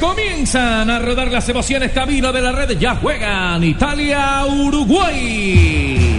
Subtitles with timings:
[0.00, 2.78] Comienzan a rodar las emociones camino de la red.
[2.78, 6.09] Ya juegan Italia-Uruguay.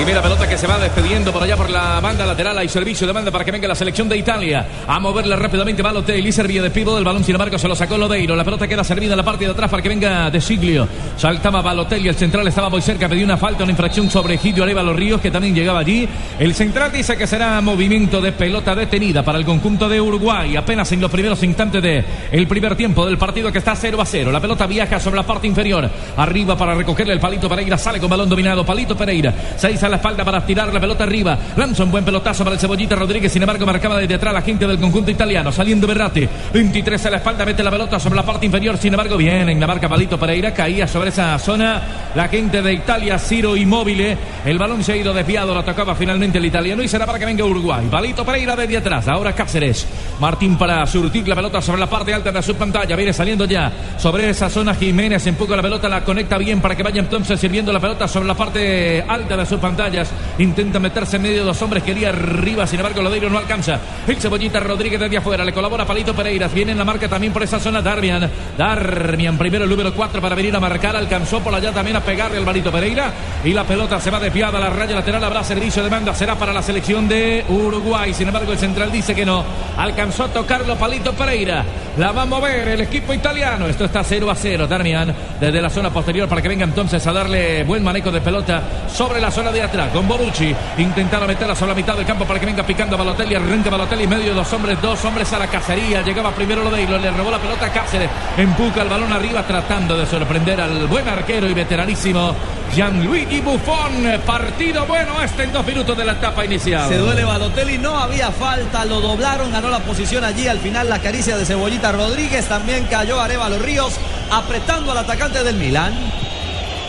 [0.00, 2.56] Primera pelota que se va despediendo por allá por la banda lateral.
[2.56, 4.66] Hay servicio de banda para que venga la selección de Italia.
[4.86, 6.32] A moverla rápidamente Balotelli.
[6.32, 7.22] Servía de pivo del balón.
[7.22, 8.34] Sin embargo, se lo sacó Lodeiro.
[8.34, 10.88] La pelota queda servida en la parte de atrás para que venga De Siglio.
[11.18, 12.08] Saltaba Balotelli.
[12.08, 13.10] El central estaba muy cerca.
[13.10, 16.08] Pidió una falta, una infracción sobre Egidio Los Ríos, que también llegaba allí.
[16.38, 20.56] El central dice que será movimiento de pelota detenida para el conjunto de Uruguay.
[20.56, 24.32] Apenas en los primeros instantes el primer tiempo del partido que está 0 a 0.
[24.32, 25.90] La pelota viaja sobre la parte inferior.
[26.16, 27.76] Arriba para recogerle el palito Pereira.
[27.76, 28.64] Sale con balón dominado.
[28.64, 29.34] Palito Pereira.
[29.58, 31.36] Seis a la espalda para tirar la pelota arriba.
[31.56, 33.32] Lanza un buen pelotazo para el Cebollita Rodríguez.
[33.32, 35.52] Sin embargo, marcaba desde atrás la gente del conjunto italiano.
[35.52, 36.28] Saliendo Berratti.
[36.52, 37.44] 23 a la espalda.
[37.44, 38.76] Mete la pelota sobre la parte inferior.
[38.78, 40.52] Sin embargo, bien en la marca Palito Pereira.
[40.52, 41.82] Caía sobre esa zona
[42.14, 43.18] la gente de Italia.
[43.18, 44.16] Ciro Inmóvil.
[44.44, 45.54] El balón se ha ido desviado.
[45.54, 46.82] Lo tocaba finalmente el italiano.
[46.82, 47.86] Y será para que venga Uruguay.
[47.90, 49.08] Palito Pereira desde atrás.
[49.08, 49.86] Ahora Cáceres.
[50.20, 52.96] Martín para surtir la pelota sobre la parte alta de su pantalla.
[52.96, 54.74] Viene saliendo ya sobre esa zona.
[54.74, 55.88] Jiménez empuja la pelota.
[55.88, 59.46] La conecta bien para que vaya entonces sirviendo la pelota sobre la parte alta de
[59.46, 60.10] sus pantallas.
[60.38, 61.82] Intenta meterse en medio de dos hombres.
[61.82, 62.66] Quería arriba.
[62.66, 63.78] Sin embargo, Lodeiro no alcanza.
[64.06, 65.44] El Cebollita Rodríguez desde afuera.
[65.44, 66.48] Le colabora Palito Pereira.
[66.48, 68.28] Viene en la marca también por esa zona Darmian.
[68.58, 70.96] Darmian primero el número 4 para venir a marcar.
[70.96, 73.12] Alcanzó por allá también a pegarle al Palito Pereira.
[73.44, 75.22] Y la pelota se va desviada a la raya lateral.
[75.22, 76.14] Habrá servicio de banda.
[76.14, 78.12] Será para la selección de Uruguay.
[78.12, 79.44] Sin embargo, el central dice que no.
[79.76, 81.64] Alcanzó a tocarlo Palito Pereira.
[81.96, 83.66] La va a mover el equipo italiano.
[83.66, 84.66] Esto está 0 a 0.
[84.66, 88.62] Darmian desde la zona posterior para que venga entonces a darle buen manejo de pelota
[88.92, 89.90] sobre la zona de atrás.
[89.92, 93.34] Con Borucci intentando meterla sobre la mitad del campo para que venga picando Balotelli.
[93.34, 94.80] Arranca Balotelli medio de dos hombres.
[94.80, 96.02] Dos hombres a la cacería.
[96.02, 96.98] Llegaba primero Lodeiro.
[96.98, 98.10] Le robó la pelota a Cáceres.
[98.36, 102.34] Empuja el balón arriba tratando de sorprender al buen arquero y veteranísimo
[102.74, 104.20] Gianluigi Buffon.
[104.26, 106.88] Partido bueno este en dos minutos de la etapa inicial.
[106.88, 107.78] Se duele Balotelli.
[107.78, 108.84] No había falta.
[108.84, 109.52] Lo doblaron.
[109.52, 110.48] Ganó la posición allí.
[110.48, 112.46] Al final la caricia de Cebollita Rodríguez.
[112.48, 113.98] También cayó Arevalo Ríos
[114.30, 115.92] apretando al atacante del Milán.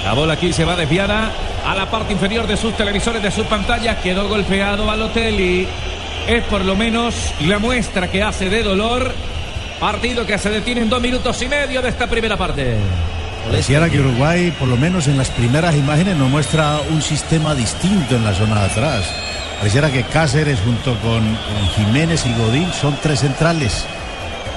[0.04, 1.32] La bola aquí se va desviada
[1.66, 3.98] a la parte inferior de sus televisores, de sus pantallas.
[3.98, 5.68] Quedó golpeado Balotelli.
[6.28, 9.14] Es por lo menos la muestra que hace de dolor.
[9.80, 12.78] Partido que se detiene en dos minutos y medio de esta primera parte.
[13.46, 18.16] Pareciera que Uruguay, por lo menos en las primeras imágenes, nos muestra un sistema distinto
[18.16, 19.06] en la zona de atrás.
[19.58, 23.86] Pareciera que Cáceres junto con, con Jiménez y Godín son tres centrales.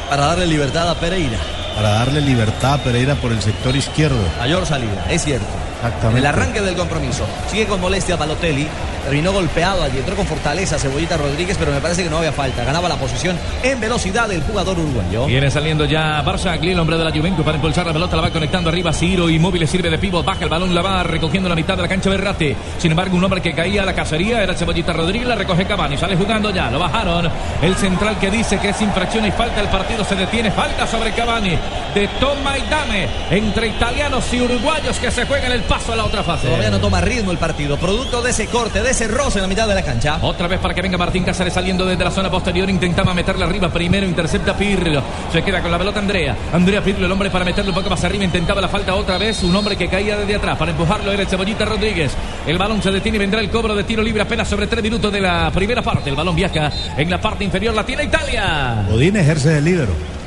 [0.09, 1.39] Para darle libertad a Pereira
[1.75, 4.23] para darle libertad a Pereira por el sector izquierdo.
[4.39, 5.47] Mayor salida, es cierto.
[5.85, 6.19] Exactamente.
[6.19, 7.27] En el arranque del compromiso.
[7.51, 8.67] Sigue con molestia Balotelli.
[9.05, 9.99] Terminó golpeado allí.
[9.99, 12.65] Entró con fortaleza Cebollita Rodríguez, pero me parece que no había falta.
[12.65, 15.27] Ganaba la posición en velocidad el jugador uruguayo.
[15.27, 18.17] Viene saliendo ya Barça, el hombre de la Juventus, para impulsar la pelota.
[18.17, 18.95] La va conectando arriba.
[18.95, 20.25] Ciro Inmóvil sirve de pivot.
[20.25, 22.57] Baja el balón, la va recogiendo la mitad de la cancha Berrate.
[22.79, 25.29] Sin embargo, un hombre que caía a la cacería era Cebollita Rodríguez.
[25.29, 25.99] La recoge Cavani.
[25.99, 26.71] Sale jugando ya.
[26.71, 27.31] Lo bajaron.
[27.61, 29.61] El central que dice que es infracción y falta.
[29.61, 30.51] El partido se detiene.
[30.51, 31.59] Falta sobre Cavani.
[31.95, 36.05] De toma y dame entre italianos y uruguayos que se juegan el paso a la
[36.05, 36.47] otra fase.
[36.47, 37.77] Todavía no toma ritmo el partido.
[37.77, 40.19] Producto de ese corte, de ese roce en la mitad de la cancha.
[40.23, 42.71] Otra vez para que venga Martín Cáceres saliendo desde la zona posterior.
[42.71, 43.69] Intentaba meterla arriba.
[43.71, 45.03] Primero intercepta Pirlo.
[45.33, 46.37] Se queda con la pelota Andrea.
[46.53, 48.23] Andrea Pirlo, el hombre para meterlo un poco más arriba.
[48.23, 49.43] Intentaba la falta otra vez.
[49.43, 50.57] Un hombre que caía desde atrás.
[50.57, 52.13] Para empujarlo era el Cebollita Rodríguez.
[52.47, 55.13] El balón se detiene y vendrá el cobro de tiro libre apenas sobre tres minutos
[55.13, 56.09] de la primera parte.
[56.09, 57.75] El balón viaja en la parte inferior.
[57.75, 58.87] La tiene Italia.
[58.93, 60.24] Odín ejerce de lídero.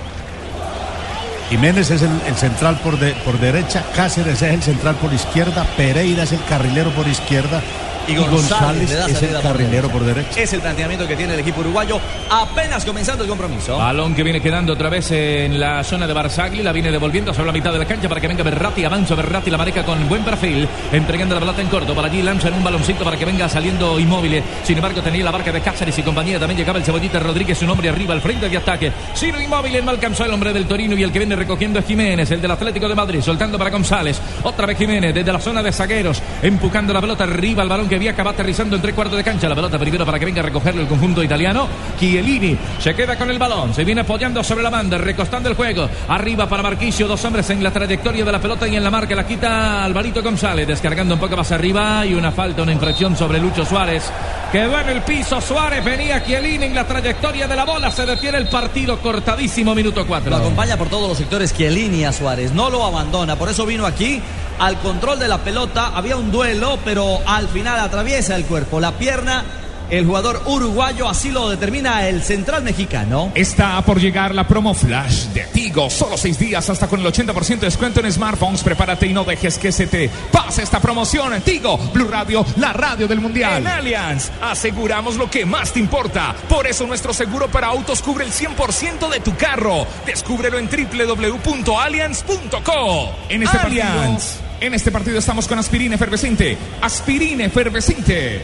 [1.49, 6.23] Jiménez es el, central por, de, por derecha, Cáceres es el central por izquierda, Pereira
[6.23, 7.61] es el carrilero por izquierda
[8.07, 10.39] y González, es el carrilero por derecha.
[10.39, 11.99] Es el planteamiento que tiene el equipo uruguayo
[12.29, 13.77] apenas comenzando el compromiso.
[13.77, 17.47] Balón que viene quedando otra vez en la zona de Barzagli, la viene devolviendo sobre
[17.47, 20.23] la mitad de la cancha para que venga Berratti, avanza Berratti, la maneja con buen
[20.23, 23.49] perfil, entregando la pelota en corto, para allí lanza en un baloncito para que venga
[23.49, 24.41] saliendo inmóvil.
[24.63, 27.69] Sin embargo, tenía la barca de Cáceres y compañía, también llegaba el Cebollita Rodríguez, un
[27.69, 28.91] hombre arriba al frente de ataque.
[29.13, 32.31] Sino inmóvil, no alcanzó el hombre del Torino y el que viene recogiendo es Jiménez,
[32.31, 34.19] el del Atlético de Madrid, soltando para González.
[34.43, 37.96] Otra vez Jiménez desde la zona de zagueros, empujando la pelota arriba al balón que
[37.97, 39.49] que viaja, va aterrizando en tres cuartos de cancha.
[39.49, 41.67] La pelota primero para que venga a recogerlo el conjunto italiano.
[41.99, 45.89] Chiellini se queda con el balón, se viene apoyando sobre la banda, recostando el juego.
[46.07, 49.15] Arriba para Marquisio, dos hombres en la trayectoria de la pelota y en la marca
[49.15, 53.39] la quita Alvarito González, descargando un poco más arriba y una falta, una infracción sobre
[53.39, 54.11] Lucho Suárez.
[54.51, 58.37] Quedó en el piso Suárez, venía Chiellini en la trayectoria de la bola, se detiene
[58.37, 60.29] el partido cortadísimo, minuto 4.
[60.29, 63.85] Lo acompaña por todos los sectores Chiellini a Suárez, no lo abandona, por eso vino
[63.85, 64.21] aquí
[64.59, 68.91] al control de la pelota, había un duelo, pero al final atraviesa el cuerpo, la
[68.93, 69.43] pierna
[69.89, 73.31] el jugador uruguayo, así lo determina el central mexicano.
[73.35, 75.89] Está por llegar la promo flash de Tigo.
[75.89, 78.63] Solo seis días hasta con el 80% de descuento en smartphones.
[78.63, 81.33] Prepárate y no dejes que se te pase esta promoción.
[81.33, 83.61] en Tigo, Blue Radio, la radio del mundial.
[83.61, 86.35] En Allianz, aseguramos lo que más te importa.
[86.49, 89.85] Por eso nuestro seguro para autos cubre el 100% de tu carro.
[90.05, 93.15] Descúbrelo en www.allianz.co.
[93.29, 94.37] En este Allianz.
[94.59, 96.57] En este partido estamos con aspirina efervescente.
[96.81, 98.41] Aspirina efervescente.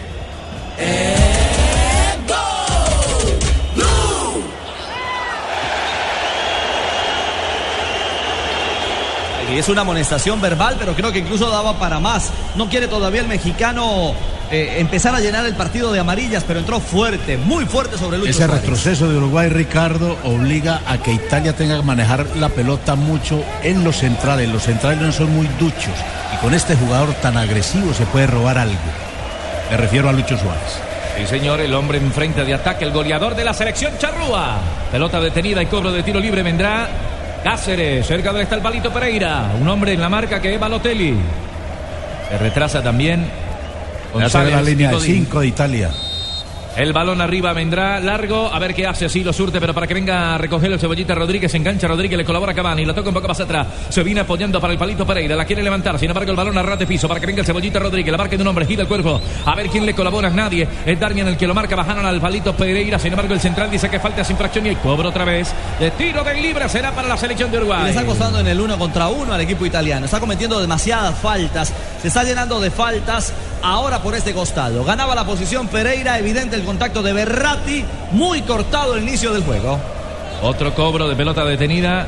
[9.63, 12.31] Es una amonestación verbal, pero creo que incluso daba para más.
[12.55, 14.13] No quiere todavía el mexicano
[14.51, 18.31] eh, empezar a llenar el partido de amarillas, pero entró fuerte, muy fuerte sobre Lucho
[18.31, 18.61] Ese Suárez.
[18.61, 23.85] retroceso de Uruguay, Ricardo, obliga a que Italia tenga que manejar la pelota mucho en
[23.85, 24.49] los centrales.
[24.49, 25.93] Los centrales no son muy duchos.
[26.33, 28.75] Y con este jugador tan agresivo se puede robar algo.
[29.69, 30.79] Me refiero a Lucho Suárez.
[31.17, 34.57] Sí, señor, el hombre en frente de ataque, el goleador de la selección Charrúa.
[34.91, 36.87] Pelota detenida y cobro de tiro libre vendrá
[37.43, 38.07] Cáceres.
[38.07, 39.51] Cerca de está el palito Pereira.
[39.59, 41.15] Un hombre en la marca que es Balotelli.
[42.29, 43.21] Se retrasa también.
[43.21, 45.15] Es la González línea y de Godín.
[45.25, 45.89] 5 de Italia.
[46.75, 48.51] El balón arriba vendrá largo.
[48.51, 49.05] A ver qué hace.
[49.05, 51.53] Así lo surte, pero para que venga a recoger el cebollita Rodríguez.
[51.53, 52.83] Engancha Rodríguez, le colabora Cavani.
[52.83, 53.67] La toca un poco más atrás.
[53.89, 55.35] Se viene apoyando para el palito Pereira.
[55.35, 55.99] La quiere levantar.
[55.99, 58.11] Sin embargo, el balón a de piso para que venga el cebollita Rodríguez.
[58.11, 59.21] La marca de un hombre, gira el cuerpo.
[59.45, 60.31] A ver quién le colabora.
[60.31, 60.67] Nadie.
[60.83, 61.75] Es Darmian el que lo marca.
[61.75, 62.97] Bajaron al palito Pereira.
[62.97, 65.53] Sin embargo, el central dice que falta sin infracción y el cobro otra vez.
[65.79, 67.83] De tiro de libre será para la selección de Uruguay.
[67.83, 70.05] le está costando en el uno contra uno al equipo italiano.
[70.05, 71.71] Está cometiendo demasiadas faltas.
[72.01, 73.31] Se está llenando de faltas
[73.63, 74.83] ahora por este costado.
[74.83, 76.19] Ganaba la posición Pereira.
[76.19, 77.83] Evidente el contacto de Berratti.
[78.11, 79.79] Muy cortado el inicio del juego.
[80.43, 82.05] Otro cobro de pelota detenida.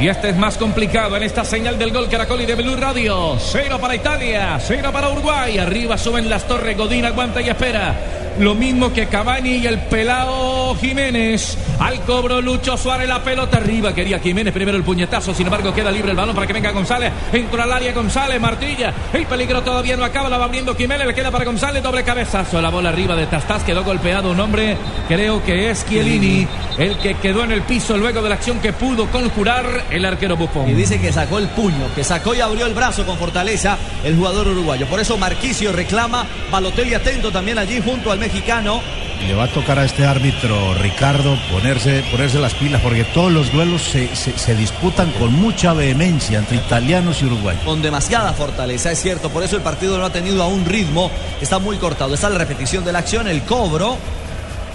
[0.00, 3.36] Y este es más complicado en esta señal del gol Caracol y de Blue Radio.
[3.38, 5.58] Cero para Italia, cero para Uruguay.
[5.58, 6.76] Arriba suben las torres.
[6.76, 7.94] Godín aguanta y espera.
[8.38, 11.58] Lo mismo que Cavani y el pelao Jiménez.
[11.80, 13.92] Al cobro Lucho Suárez la pelota arriba.
[13.92, 15.34] Quería Jiménez primero el puñetazo.
[15.34, 17.12] Sin embargo, queda libre el balón para que venga González.
[17.32, 18.94] Entra al área González, Martilla.
[19.12, 20.28] El peligro todavía no acaba.
[20.28, 21.06] La va abriendo Jiménez.
[21.06, 21.82] Le queda para González.
[21.82, 22.62] Doble cabezazo.
[22.62, 23.64] La bola arriba de Tastas.
[23.64, 24.76] Quedó golpeado un hombre.
[25.08, 26.46] Creo que es Chiellini.
[26.78, 30.36] El que quedó en el piso luego de la acción que pudo conjurar el arquero
[30.36, 30.68] Buffon.
[30.68, 34.14] Y dice que sacó el puño, que sacó y abrió el brazo con fortaleza el
[34.16, 34.86] jugador uruguayo.
[34.86, 36.24] Por eso Marquicio reclama.
[36.52, 38.80] Balotelli atento también allí junto al mexicano.
[39.20, 43.32] Y le va a tocar a este árbitro, Ricardo, ponerse, ponerse las pilas, porque todos
[43.32, 47.60] los duelos se, se- se disputan con mucha vehemencia entre italianos y uruguayos.
[47.64, 49.30] con demasiada fortaleza, es cierto.
[49.30, 51.10] Por eso el partido no ha tenido aún ritmo.
[51.40, 52.14] Está muy cortado.
[52.14, 53.96] Está la repetición de la acción, el cobro.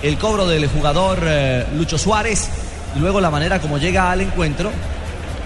[0.04, 2.50] El cobro del jugador eh, Lucho Suárez.
[2.96, 4.70] Y luego la manera como llega al encuentro.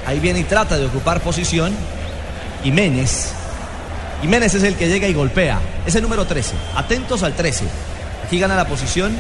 [0.05, 1.73] Ahí viene y trata de ocupar posición.
[2.63, 3.31] Jiménez.
[4.21, 5.59] Jiménez es el que llega y golpea.
[5.85, 6.55] Es el número 13.
[6.75, 7.65] Atentos al 13.
[8.25, 9.15] Aquí gana la posición.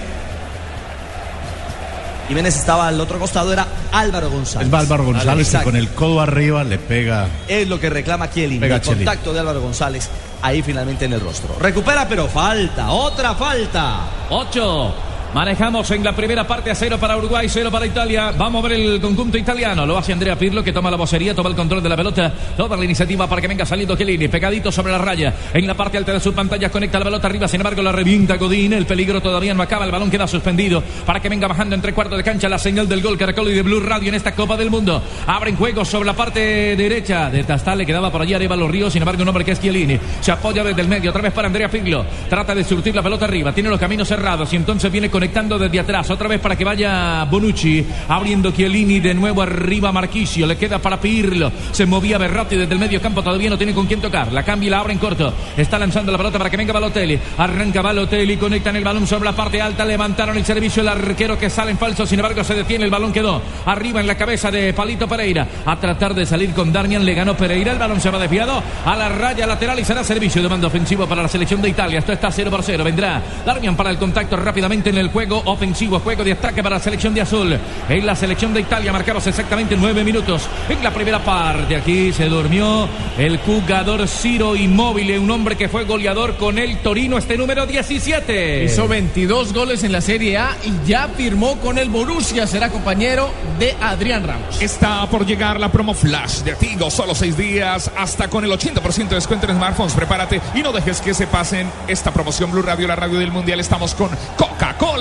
[2.27, 4.67] Jiménez estaba al otro costado, era Álvaro González.
[4.67, 7.27] Es Álvaro González que con el codo arriba le pega.
[7.47, 8.27] Es lo que reclama.
[8.27, 10.09] Pega el contacto de Álvaro González
[10.41, 11.55] ahí finalmente en el rostro.
[11.59, 12.91] Recupera, pero falta.
[12.91, 13.99] Otra falta.
[14.29, 14.93] 8.
[15.33, 18.31] Manejamos en la primera parte a cero para Uruguay, cero para Italia.
[18.35, 19.85] Vamos a ver el conjunto italiano.
[19.85, 22.77] Lo hace Andrea Pirlo que toma la vocería, toma el control de la pelota, toma
[22.77, 25.33] la iniciativa para que venga saliendo Chiellini, pegadito sobre la raya.
[25.53, 28.37] En la parte alta de sus pantallas conecta la pelota arriba, sin embargo la revienta
[28.37, 28.73] Godín.
[28.73, 32.17] El peligro todavía no acaba, el balón queda suspendido para que venga bajando entre cuartos
[32.17, 34.71] de cancha la señal del gol Caracol y de Blue Radio en esta Copa del
[34.71, 35.03] Mundo.
[35.27, 38.93] Abren juego sobre la parte derecha de Tastal, le quedaba por allí arriba los ríos,
[38.93, 39.99] sin embargo un hombre que es Chiellini.
[40.21, 42.05] Se apoya desde el medio, otra vez para Andrea Pirlo.
[42.29, 45.79] Trata de surtir la pelota arriba, tiene los caminos cerrados y entonces viene conectando desde
[45.79, 46.07] atrás.
[46.11, 50.45] Otra vez para que vaya Bonucci, abriendo Chiellini de nuevo arriba Marquisio.
[50.45, 51.51] Le queda para Pirlo.
[51.71, 54.31] Se movía Berratti desde el medio campo, todavía no tiene con quién tocar.
[54.31, 55.33] La cambia y la abre en corto.
[55.57, 57.19] Está lanzando la pelota para que venga Balotelli.
[57.39, 59.83] Arranca Balotelli, conectan el balón sobre la parte alta.
[59.85, 62.05] Levantaron el servicio el arquero que sale en falso.
[62.05, 62.85] Sin embargo, se detiene.
[62.85, 65.47] El balón quedó arriba en la cabeza de Palito Pereira.
[65.65, 67.03] A tratar de salir con Darmian.
[67.03, 67.71] Le ganó Pereira.
[67.71, 71.07] El balón se va desviado a la raya lateral y será servicio de mando ofensivo
[71.07, 71.97] para la selección de Italia.
[71.97, 72.83] Esto está 0 por 0.
[72.83, 76.75] Vendrá Darmian para el contacto rápidamente en el el juego ofensivo, juego de ataque para
[76.75, 77.57] la selección de azul.
[77.87, 81.77] En la selección de Italia marcados exactamente nueve minutos en la primera parte.
[81.77, 87.17] Aquí se durmió el jugador Ciro Inmóvil, un hombre que fue goleador con el Torino,
[87.17, 88.65] este número 17.
[88.65, 92.45] Hizo 22 goles en la Serie A y ya firmó con el Borussia.
[92.45, 94.61] Será compañero de Adrián Ramos.
[94.61, 99.07] Está por llegar la promo flash de Tigo, solo seis días, hasta con el 80%
[99.07, 99.93] de descuento en smartphones.
[99.93, 103.61] Prepárate y no dejes que se pasen esta promoción Blue Radio, la radio del Mundial.
[103.61, 104.96] Estamos con Coca-Cola.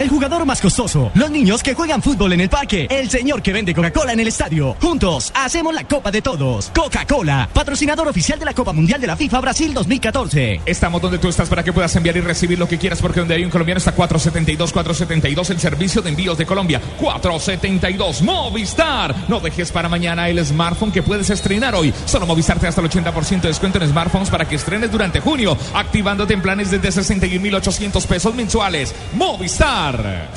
[0.00, 3.52] El jugador más costoso, los niños que juegan fútbol en el parque, el señor que
[3.52, 4.74] vende Coca-Cola en el estadio.
[4.80, 6.72] Juntos hacemos la Copa de Todos.
[6.74, 10.62] Coca-Cola, patrocinador oficial de la Copa Mundial de la FIFA Brasil 2014.
[10.66, 13.36] Estamos donde tú estás para que puedas enviar y recibir lo que quieras, porque donde
[13.36, 16.80] hay un colombiano está 472, 472, el servicio de envíos de Colombia.
[16.98, 19.14] 472, Movistar.
[19.28, 21.94] No dejes para mañana el smartphone que puedes estrenar hoy.
[22.06, 25.56] Solo Movistar te hasta el 80% de descuento en smartphones para que estrenes durante junio,
[25.72, 28.92] activándote en planes desde 61.800 pesos mensuales.
[29.36, 30.30] Movistar.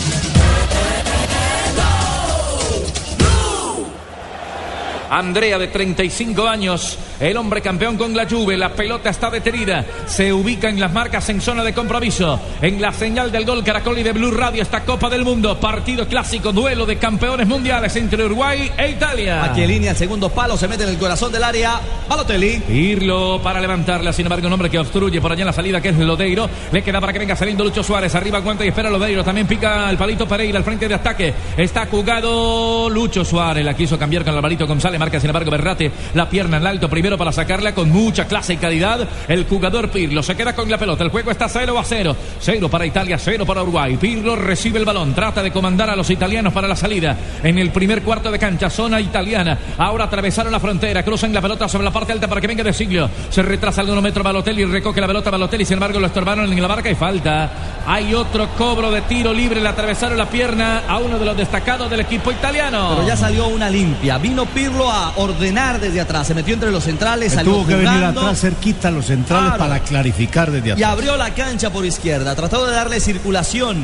[5.09, 10.31] Andrea de 35 años, el hombre campeón con la Juve, la pelota está detenida, se
[10.31, 14.03] ubica en las marcas en zona de compromiso, en la señal del gol Caracol y
[14.03, 18.71] de Blue Radio esta Copa del Mundo, partido clásico, duelo de campeones mundiales entre Uruguay
[18.77, 19.43] e Italia.
[19.43, 22.63] Aquí en línea, el segundo palo, se mete en el corazón del área, Balotelli.
[22.69, 25.89] Irlo para levantarla, sin embargo un hombre que obstruye por allá en la salida que
[25.89, 29.23] es Lodeiro, le queda para que venga saliendo Lucho Suárez, arriba aguanta y espera Lodeiro,
[29.23, 33.97] también pica el palito Pereira al frente de ataque, está jugado Lucho Suárez, la quiso
[33.97, 37.73] cambiar con Alvarito González, marca sin embargo Berrate la pierna en alto primero para sacarla
[37.73, 39.07] con mucha clase y calidad.
[39.27, 41.03] El jugador Pirlo se queda con la pelota.
[41.03, 42.15] El juego está 0 a 0.
[42.39, 43.97] 0 para Italia, 0 para Uruguay.
[43.97, 47.17] Pirlo recibe el balón, trata de comandar a los italianos para la salida.
[47.43, 49.57] En el primer cuarto de cancha, zona italiana.
[49.77, 52.73] Ahora atravesaron la frontera, cruzan la pelota sobre la parte alta para que venga de
[52.73, 53.09] siglo.
[53.29, 56.67] Se retrasa algunos metros Balotelli, recoge la pelota Balotelli, sin embargo lo estorbaron en la
[56.67, 57.49] marca y falta.
[57.85, 61.89] Hay otro cobro de tiro libre, le atravesaron la pierna a uno de los destacados
[61.89, 62.93] del equipo italiano.
[62.95, 64.17] Pero ya salió una limpia.
[64.17, 66.27] Vino Pirlo a ordenar desde atrás.
[66.27, 66.98] Se metió entre los centrales,
[67.29, 69.57] salió Tuvo que venir atrás cerquita a los centrales Claro.
[69.59, 70.91] para clarificar desde y atrás.
[70.91, 72.35] abrió la cancha por izquierda.
[72.35, 73.83] Trató de darle circulación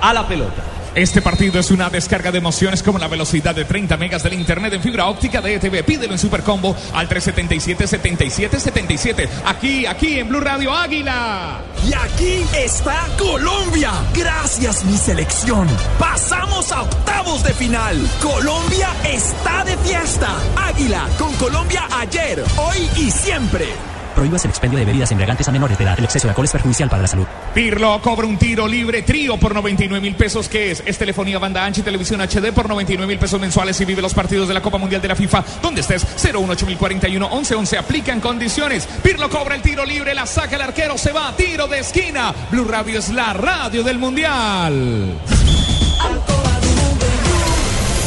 [0.00, 0.62] a la pelota.
[0.96, 4.72] Este partido es una descarga de emociones como la velocidad de 30 megas del internet
[4.72, 5.84] en fibra óptica de ETV.
[5.84, 9.28] Pídelo en Supercombo al 377-7777.
[9.44, 11.60] Aquí, aquí en Blue Radio Águila.
[11.86, 13.92] Y aquí está Colombia.
[14.14, 15.68] Gracias mi selección.
[15.98, 18.00] Pasamos a octavos de final.
[18.22, 20.34] Colombia está de fiesta.
[20.56, 23.95] Águila con Colombia ayer, hoy y siempre.
[24.16, 25.98] Prohíbas el expendio de bebidas embriagantes a menores de edad.
[25.98, 27.26] El exceso de alcohol es perjudicial para la salud.
[27.52, 30.82] Pirlo cobra un tiro libre trío por 99 mil pesos, que es?
[30.86, 34.14] Es telefonía banda ancha y televisión HD por 99 mil pesos mensuales y vive los
[34.14, 38.88] partidos de la Copa Mundial de la FIFA, donde estés 018041 1111 aplican condiciones.
[39.02, 42.34] Pirlo cobra el tiro libre, la saca el arquero, se va, tiro de esquina.
[42.50, 45.12] Blue Radio es la radio del Mundial.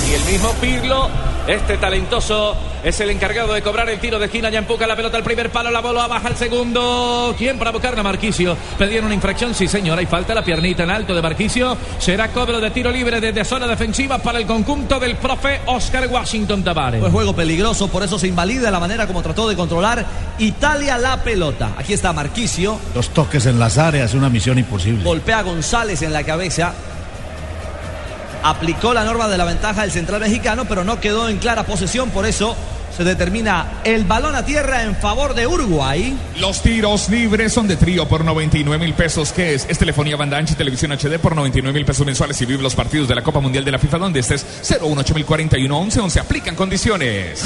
[0.09, 1.07] Y el mismo Pirlo,
[1.49, 4.49] este talentoso, es el encargado de cobrar el tiro de esquina.
[4.49, 7.33] Ya empuja la pelota al primer palo, la bola baja al segundo.
[7.37, 8.03] ¿Quién para buscarla?
[8.03, 8.55] Marquicio.
[8.77, 9.97] Pedían una infracción, sí señor.
[9.97, 11.75] Hay falta la piernita en alto de Marquicio.
[11.97, 16.63] Será cobro de tiro libre desde zona defensiva para el conjunto del profe Oscar Washington
[16.63, 17.01] Tavares.
[17.01, 20.05] Fue juego peligroso, por eso se invalida la manera como trató de controlar
[20.37, 21.71] Italia la pelota.
[21.77, 25.03] Aquí está Marquicio, Los toques en las áreas, una misión imposible.
[25.03, 26.73] golpea a González en la cabeza.
[28.43, 32.09] Aplicó la norma de la ventaja del central mexicano, pero no quedó en clara posesión,
[32.09, 32.55] por eso
[32.95, 36.17] se determina el balón a tierra en favor de Uruguay.
[36.39, 39.65] Los tiros libres son de trío por 99 mil pesos, que es?
[39.69, 42.75] Es telefonía banda ancha y televisión HD por 99 mil pesos mensuales y vive los
[42.75, 47.43] partidos de la Copa Mundial de la FIFA, donde estés 018041 1111 aplican condiciones.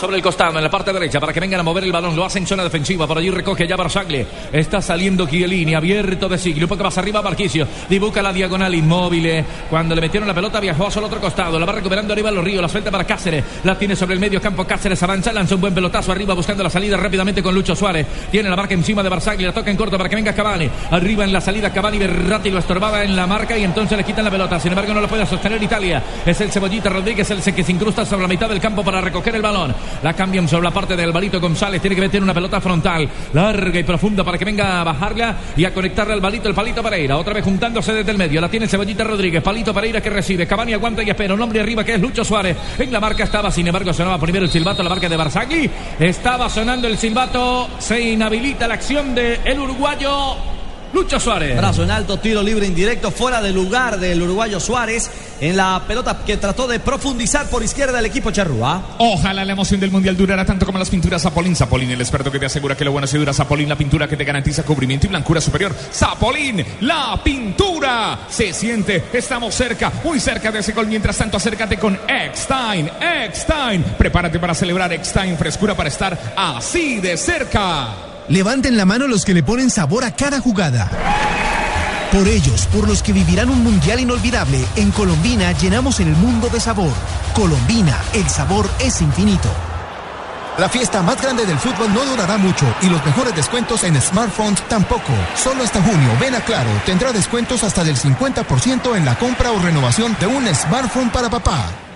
[0.00, 2.16] Sobre el costado, en la parte derecha, para que vengan a mover el balón.
[2.16, 3.06] Lo hace en zona defensiva.
[3.06, 4.24] Por allí recoge ya Barzagli.
[4.50, 6.64] Está saliendo Chiellini, abierto de siglo.
[6.64, 7.68] Un poco más arriba, Marquicio.
[7.86, 9.44] Dibuca la diagonal inmóvil.
[9.68, 11.58] Cuando le metieron la pelota, viajó hacia el otro costado.
[11.58, 12.62] La va recuperando arriba los ríos.
[12.62, 13.44] La suelta para Cáceres.
[13.62, 14.66] La tiene sobre el medio campo.
[14.66, 18.06] Cáceres avanza, lanza un buen pelotazo arriba, buscando la salida rápidamente con Lucho Suárez.
[18.30, 19.44] Tiene la marca encima de Barzagli.
[19.44, 20.66] La toca en corto para que venga Cavani.
[20.92, 21.98] Arriba en la salida, Cavani.
[21.98, 24.58] Berratti lo estorbaba en la marca y entonces le quitan la pelota.
[24.58, 26.02] Sin embargo, no lo puede sostener Italia.
[26.24, 29.36] Es el Cebollita Rodríguez, el que se incrusta sobre la mitad del campo para recoger
[29.36, 29.74] el balón.
[30.02, 31.80] La cambian sobre la parte de Alvarito González.
[31.80, 35.64] Tiene que meter una pelota frontal, larga y profunda para que venga a bajarla y
[35.64, 37.16] a conectarle al balito el palito Pereira.
[37.16, 38.40] Otra vez juntándose desde el medio.
[38.40, 39.42] La tiene Cebollita Rodríguez.
[39.42, 40.46] Palito Pereira que recibe.
[40.46, 41.34] Cavani aguanta y espera.
[41.34, 42.56] Un hombre arriba que es Lucho Suárez.
[42.78, 45.70] En la marca estaba, sin embargo, sonaba primero el silbato, la marca de Barzagli.
[45.98, 47.68] Estaba sonando el silbato.
[47.78, 50.59] Se inhabilita la acción de el uruguayo
[50.92, 51.56] Lucho Suárez.
[51.56, 55.10] Brazo en alto, tiro libre indirecto, fuera de lugar del uruguayo Suárez.
[55.40, 58.96] en la pelota que trató de profundizar por izquierda el equipo charrúa.
[58.98, 61.56] Ojalá la emoción del mundial durara tanto como las pinturas Zapolín.
[61.56, 63.32] Zapolín, el experto que te asegura que lo bueno se dura.
[63.32, 65.74] Zapolín, la pintura que te garantiza cubrimiento y blancura superior.
[65.92, 68.26] Zapolín, la pintura.
[68.28, 70.86] Se siente, estamos cerca, muy cerca de ese gol.
[70.88, 72.90] Mientras tanto, acércate con Eckstein.
[73.00, 78.09] Eckstein, prepárate para celebrar Eckstein, frescura para estar así de cerca.
[78.30, 80.88] Levanten la mano los que le ponen sabor a cada jugada.
[82.12, 86.60] Por ellos, por los que vivirán un mundial inolvidable, en Colombina llenamos el mundo de
[86.60, 86.92] sabor.
[87.34, 89.48] Colombina, el sabor es infinito.
[90.58, 94.62] La fiesta más grande del fútbol no durará mucho y los mejores descuentos en smartphones
[94.68, 95.12] tampoco.
[95.34, 99.58] Solo hasta junio, ven a Claro, tendrá descuentos hasta del 50% en la compra o
[99.58, 101.89] renovación de un smartphone para papá.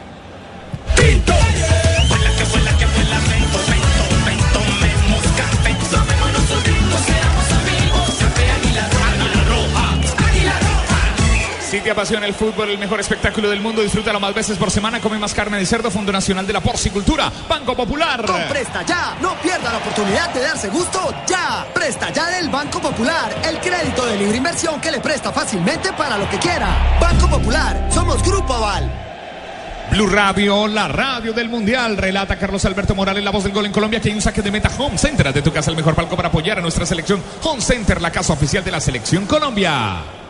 [11.84, 15.00] Te apasiona el fútbol, el mejor espectáculo del mundo, disfrútalo más veces por semana.
[15.00, 18.24] Come más carne de cerdo, Fondo Nacional de la Porcicultura, Banco Popular.
[18.24, 21.66] Con Presta Ya, no pierda la oportunidad de darse gusto ya.
[21.74, 26.16] Presta Ya del Banco Popular, el crédito de libre inversión que le presta fácilmente para
[26.16, 26.98] lo que quiera.
[26.98, 28.90] Banco Popular, somos Grupo Aval.
[29.90, 31.98] Blue Radio, la radio del Mundial.
[31.98, 34.50] Relata Carlos Alberto Morales, la voz del gol en Colombia, que hay un saque de
[34.50, 35.30] meta Home Center.
[35.34, 37.22] De tu casa, el mejor palco para apoyar a nuestra selección.
[37.42, 40.23] Home Center, la casa oficial de la selección Colombia.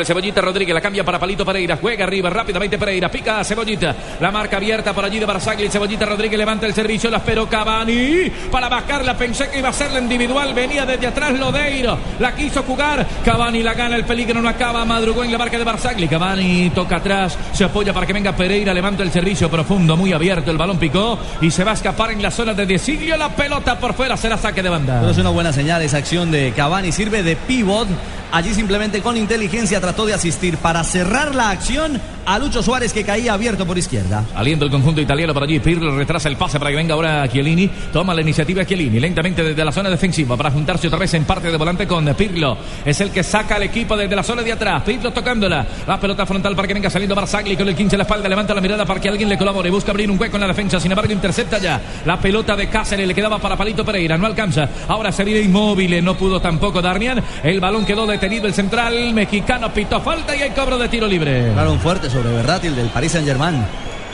[0.00, 3.94] El Cebollita Rodríguez, la cambia para Palito Pereira, juega arriba rápidamente Pereira, pica a Cebollita,
[4.20, 8.30] la marca abierta por allí de Barzagli, Cebollita Rodríguez levanta el servicio, la esperó Cavani,
[8.50, 12.62] para bajarla pensé que iba a ser la individual, venía desde atrás Lodeiro, la quiso
[12.62, 16.70] jugar, Cavani la gana, el peligro no acaba, madrugó en la marca de Barzagli, Cavani
[16.70, 20.56] toca atrás, se apoya para que venga Pereira, levanta el servicio profundo, muy abierto, el
[20.56, 23.94] balón picó y se va a escapar en la zona de Desilio, la pelota por
[23.94, 24.98] fuera, será saque de banda.
[25.00, 27.88] Pero es una buena señal esa acción de Cavani, sirve de pivot,
[28.32, 33.04] allí simplemente con inteligencia trató de asistir para cerrar la acción a Lucho Suárez que
[33.04, 34.24] caía abierto por izquierda.
[34.34, 35.60] Aliendo el conjunto italiano por allí.
[35.60, 37.68] Pirlo retrasa el pase para que venga ahora Chiellini.
[37.92, 41.50] Toma la iniciativa Chiellini lentamente desde la zona defensiva para juntarse otra vez en parte
[41.50, 42.56] de volante con Pirlo.
[42.84, 44.82] Es el que saca al equipo desde la zona de atrás.
[44.82, 45.66] Pirlo tocándola.
[45.86, 48.28] La pelota frontal para que venga saliendo Barzagli con el 15 en la espalda.
[48.28, 49.70] Levanta la mirada para que alguien le colabore.
[49.70, 50.78] Busca abrir un hueco en la defensa.
[50.78, 51.80] Sin embargo, intercepta ya.
[52.04, 54.16] La pelota de Cáceres le quedaba para Palito Pereira.
[54.16, 54.68] No alcanza.
[54.88, 56.02] Ahora se viene inmóvil.
[56.04, 57.22] No pudo tampoco Darmian.
[57.42, 58.46] El balón quedó detenido.
[58.46, 61.52] El central mexicano pitó falta y hay cobro de tiro libre.
[61.52, 63.64] Claro, un fuerte sobre Verdátil del Paris Saint Germain.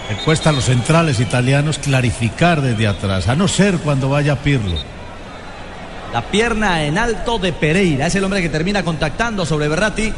[0.08, 4.76] Le cuesta a los centrales italianos clarificar desde atrás, a no ser cuando vaya Pirlo.
[6.12, 10.12] La pierna en alto de Pereira, es el hombre que termina contactando sobre Berratti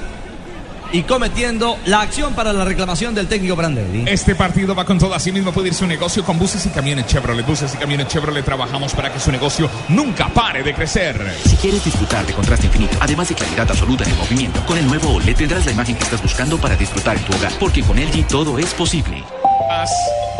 [0.92, 4.04] y cometiendo la acción para la reclamación del técnico Brandelli.
[4.06, 5.14] Este partido va con todo.
[5.14, 7.46] Así mismo puede ir su negocio con buses y camiones Chevrolet.
[7.46, 11.34] Buses y camiones Chevrolet trabajamos para que su negocio nunca pare de crecer.
[11.44, 14.86] Si quieres disfrutar de contraste infinito, además de claridad absoluta en el movimiento, con el
[14.86, 17.52] nuevo OLED tendrás la imagen que estás buscando para disfrutar en tu hogar.
[17.58, 19.22] Porque con LG todo es posible.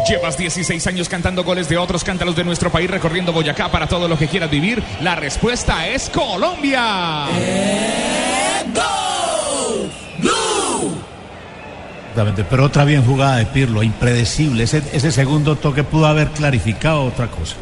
[0.08, 4.08] Llevas 16 años cantando goles de otros cántalos de nuestro país, recorriendo Boyacá para todo
[4.08, 4.82] lo que quieras vivir.
[5.00, 7.26] La respuesta es Colombia.
[12.11, 14.64] Exactamente, pero otra bien jugada de Pirlo, impredecible.
[14.64, 17.55] Ese, ese segundo toque pudo haber clarificado otra cosa.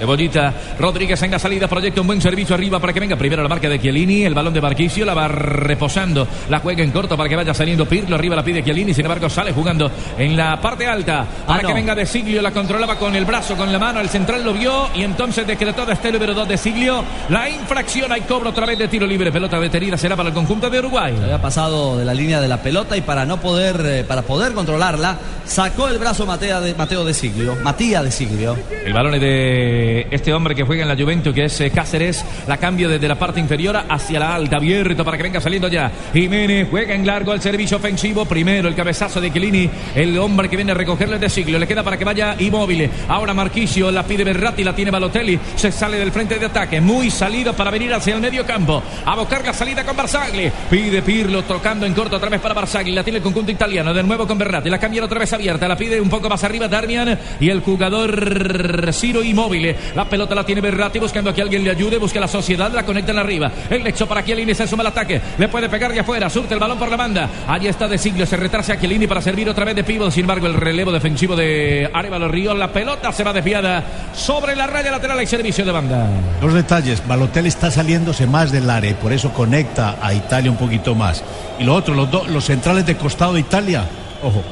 [0.00, 3.50] Cebollita, Rodríguez en la salida, proyecta un buen servicio arriba para que venga primero la
[3.50, 7.28] marca de Chiellini, el balón de Barquicio, la va reposando, la juega en corto para
[7.28, 10.86] que vaya saliendo Pirlo, arriba la pide Chiellini, sin embargo sale jugando en la parte
[10.86, 11.68] alta para Ah, no.
[11.68, 14.54] que venga de Siglio, la controlaba con el brazo, con la mano, el central lo
[14.54, 18.64] vio y entonces decretó desde el número 2 de Siglio la infracción, hay cobro otra
[18.64, 21.14] vez de tiro libre, pelota detenida será para el conjunto de Uruguay.
[21.22, 24.54] Había pasado de la línea de la pelota y para no poder, eh, para poder
[24.54, 28.56] controlarla, sacó el brazo Mateo de, Mateo de Siglio, Matías de Siglio.
[28.86, 32.24] El balón es de este hombre que juega en la Juventus, que es eh, Cáceres.
[32.46, 35.90] La cambio desde la parte inferior hacia la alta, abierto para que venga saliendo ya.
[36.12, 38.24] Jiménez juega en largo el servicio ofensivo.
[38.24, 41.58] Primero el cabezazo de Chiellini, el hombre que viene a recogerle de siglo.
[41.58, 42.90] Le queda para que vaya inmóvil.
[43.08, 45.38] Ahora Marquisio la pide Berratti, la tiene Balotelli.
[45.56, 48.82] Se sale del frente de ataque, muy salido para venir hacia el medio campo.
[49.04, 50.50] A buscar la salida con Barzagli.
[50.70, 52.92] Pide Pirlo tocando en corto otra vez para Barzagli.
[52.92, 53.92] La tiene el conjunto italiano.
[53.92, 54.70] De nuevo con Berratti.
[54.70, 55.68] La cambia otra vez abierta.
[55.68, 59.74] La pide un poco más arriba Darmian y el jugador Ciro inmóvil.
[59.94, 61.98] La pelota la tiene Berratti buscando a que alguien le ayude.
[61.98, 63.50] Busca la sociedad, la conecta en arriba.
[63.68, 65.20] El nexo para Chiellini se suma al ataque.
[65.38, 66.30] Le puede pegar de afuera.
[66.30, 67.28] Surte el balón por la banda.
[67.46, 68.26] Allí está de siglo.
[68.26, 70.10] Se retrasa a Chiellini para servir otra vez de pívot.
[70.10, 72.54] Sin embargo, el relevo defensivo de Arevalo Río.
[72.54, 75.18] La pelota se va desviada sobre la raya lateral.
[75.18, 76.06] Hay servicio de banda.
[76.40, 80.56] Dos detalles, Balotelli está saliéndose más del área y por eso conecta a Italia un
[80.56, 81.22] poquito más.
[81.58, 83.84] Y lo otro, los, dos los centrales de costado de Italia,
[84.22, 84.42] ojo.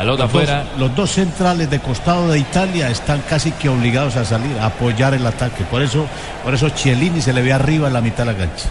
[0.00, 0.64] Pelota los, dos, afuera.
[0.78, 5.12] los dos centrales de costado de Italia están casi que obligados a salir, a apoyar
[5.12, 5.64] el ataque.
[5.64, 6.06] Por eso,
[6.42, 8.68] por eso Chiellini se le ve arriba en la mitad de la cancha.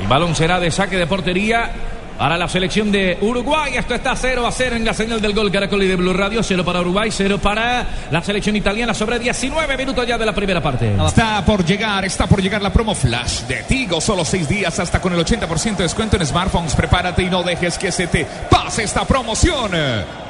[0.00, 1.70] El balón será de saque de portería
[2.18, 3.74] para la selección de Uruguay.
[3.76, 6.42] Esto está 0 a 0 en la señal del gol Caracol y de Blue Radio.
[6.42, 10.62] 0 para Uruguay, 0 para la selección italiana sobre 19 minutos ya de la primera
[10.62, 10.94] parte.
[11.06, 14.00] Está por llegar, está por llegar la promo flash de Tigo.
[14.00, 16.74] Solo 6 días hasta con el 80% de descuento en smartphones.
[16.74, 19.70] Prepárate y no dejes que se te pase esta promoción.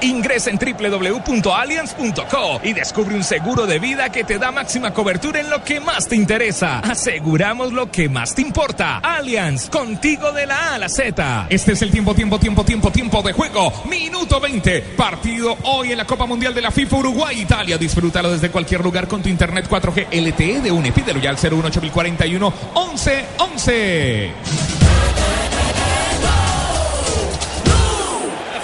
[0.01, 5.51] Ingresa en www.allianz.co y descubre un seguro de vida que te da máxima cobertura en
[5.51, 6.81] lo que más te interesa.
[6.81, 8.99] Aseguramos lo que más te importa.
[8.99, 11.47] Allianz, contigo de la A a la Z.
[11.49, 13.71] Este es el tiempo, tiempo, tiempo, tiempo, tiempo de juego.
[13.85, 14.81] Minuto 20.
[14.97, 17.77] Partido hoy en la Copa Mundial de la FIFA Uruguay-Italia.
[17.77, 20.91] Disfrútalo desde cualquier lugar con tu internet 4G LTE de UNE.
[20.93, 24.31] Pídelo ya al 01841 11 11.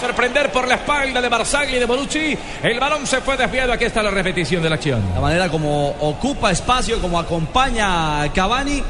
[0.00, 2.36] sorprender por la espalda de Barzagli y de Bonucci.
[2.62, 3.74] El balón se fue desviado.
[3.74, 5.02] Aquí está la repetición de la acción.
[5.14, 8.82] La manera como ocupa espacio, como acompaña a Cavani,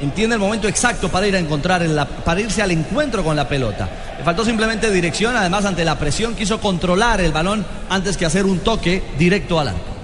[0.00, 1.82] entiende el momento exacto para ir a encontrar,
[2.24, 3.88] para irse al encuentro con la pelota.
[4.18, 8.46] Le faltó simplemente dirección, además ante la presión quiso controlar el balón antes que hacer
[8.46, 9.95] un toque directo al arco.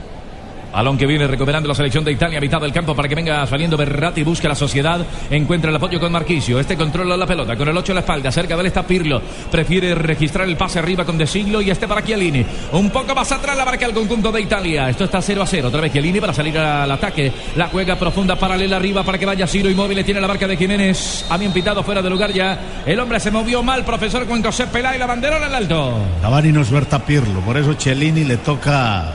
[0.73, 3.77] Balón que viene recuperando la selección de Italia mitad del campo para que venga saliendo
[3.77, 4.23] Berratti.
[4.23, 5.07] Busca la sociedad.
[5.31, 6.59] Encuentra el apoyo con Marquisio.
[6.59, 8.33] Este controla la pelota con el 8 a la espalda.
[8.33, 9.21] Cerca de él está Pirlo.
[9.51, 12.45] Prefiere registrar el pase arriba con De Siglo y este para Chiellini.
[12.73, 14.89] Un poco más atrás la marca el conjunto de Italia.
[14.89, 15.69] Esto está 0 a 0.
[15.69, 17.31] Otra vez Chiellini para salir al ataque.
[17.57, 20.05] La juega profunda paralela arriba para que vaya Ciro inmóvil.
[20.05, 21.27] Tiene la marca de Jiménez.
[21.29, 22.83] Ha bien pitado fuera de lugar ya.
[22.87, 23.85] El hombre se movió mal.
[23.85, 25.99] Profesor con José Pelá y la bandera al alto.
[26.21, 27.41] Cavani no suelta Pirlo.
[27.41, 29.13] Por eso Chiellini le toca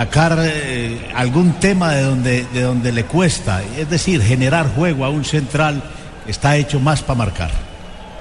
[0.00, 5.10] sacar eh, algún tema de donde, de donde le cuesta, es decir, generar juego a
[5.10, 5.82] un central
[6.24, 7.69] que está hecho más para marcar.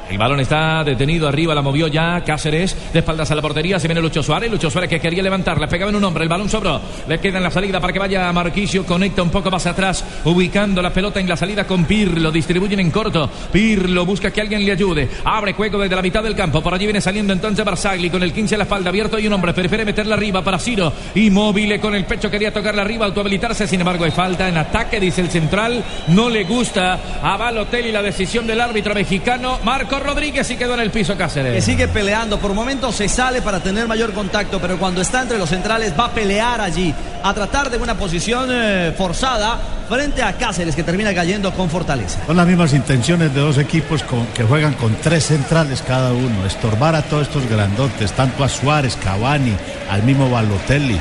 [0.10, 3.88] El balón está detenido arriba, la movió ya Cáceres, de espaldas a la portería, se
[3.88, 6.50] viene Lucho Suárez, Lucho Suárez que quería levantar, le pegaba en un hombre, el balón
[6.50, 10.04] sobró, le queda en la salida para que vaya Marquisio, conecta un poco más atrás,
[10.26, 14.65] ubicando la pelota en la salida con Pirlo, distribuyen en corto, Pirlo busca que alguien
[14.65, 18.10] le ayude, abre juego desde la mitad del campo, por allí viene saliendo entonces Barzagli
[18.10, 20.91] con el 15 a la espalda, abierto y un hombre, prefiere meterla arriba para Ciro,
[21.13, 25.22] inmóvil con el pecho, quería tocarla arriba, autohabilitarse, sin embargo hay falta en ataque, dice
[25.22, 30.55] el central, no le gusta a Balotelli la decisión del árbitro mexicano, Marco Rodríguez y
[30.55, 31.53] quedó en el piso Cáceres.
[31.53, 32.39] Que sigue peleando.
[32.39, 36.05] Por momentos se sale para tener mayor contacto, pero cuando está entre los centrales va
[36.05, 41.13] a pelear allí, a tratar de una posición eh, forzada frente a Cáceres, que termina
[41.13, 42.19] cayendo con fortaleza.
[42.27, 46.45] Son las mismas intenciones de dos equipos con, que juegan con tres centrales cada uno.
[46.45, 49.55] Estorbar a todos estos grandotes, tanto a Suárez, Cavani,
[49.89, 50.99] al mismo Balotelli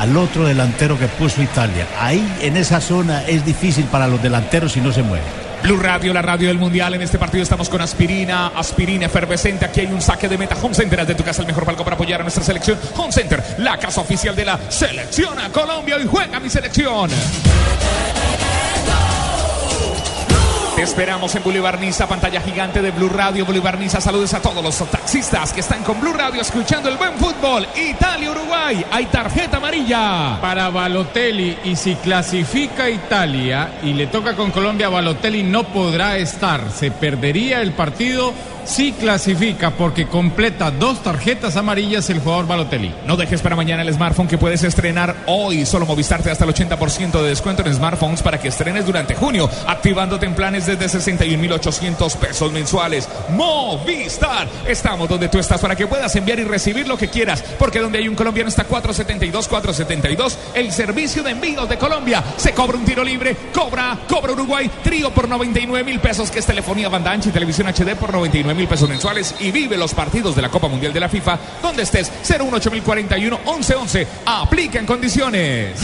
[0.00, 1.86] al otro delantero que puso Italia.
[2.00, 5.49] Ahí en esa zona es difícil para los delanteros si no se mueven.
[5.62, 6.94] Blue Radio, la radio del mundial.
[6.94, 9.66] En este partido estamos con aspirina, aspirina efervescente.
[9.66, 10.56] Aquí hay un saque de meta.
[10.62, 12.78] Home Center, de tu casa, el mejor palco para apoyar a nuestra selección.
[12.96, 15.98] Home Center, la casa oficial de la selección a Colombia.
[16.02, 17.10] Y juega mi selección.
[20.80, 23.44] Te esperamos en Bolívar Niza, pantalla gigante de Blue Radio.
[23.44, 27.18] Bolívar Niza, saludos a todos los taxistas que están con Blue Radio escuchando el buen
[27.18, 27.66] fútbol.
[27.76, 30.38] Italia-Uruguay, hay tarjeta amarilla.
[30.40, 36.70] Para Balotelli, y si clasifica Italia y le toca con Colombia, Balotelli no podrá estar.
[36.72, 38.32] Se perdería el partido
[38.64, 42.94] si clasifica porque completa dos tarjetas amarillas el jugador Balotelli.
[43.06, 45.66] No dejes para mañana el smartphone que puedes estrenar hoy.
[45.66, 49.14] Solo Movistar te da hasta el 80% de descuento en smartphones para que estrenes durante
[49.14, 53.08] junio, activándote en planes desde 61.800 pesos mensuales.
[53.30, 54.48] Movistar.
[54.66, 57.98] Estamos donde tú estás para que puedas enviar y recibir lo que quieras, porque donde
[57.98, 60.38] hay un colombiano está 472, 472.
[60.54, 62.22] El servicio de envíos de Colombia.
[62.36, 66.46] Se cobra un tiro libre, cobra, cobra Uruguay, trío por 99 mil pesos, que es
[66.46, 70.36] telefonía, banda ancha y televisión HD por 99 mil pesos mensuales y vive los partidos
[70.36, 75.78] de la Copa Mundial de la FIFA donde estés 01841 1111 aplica en condiciones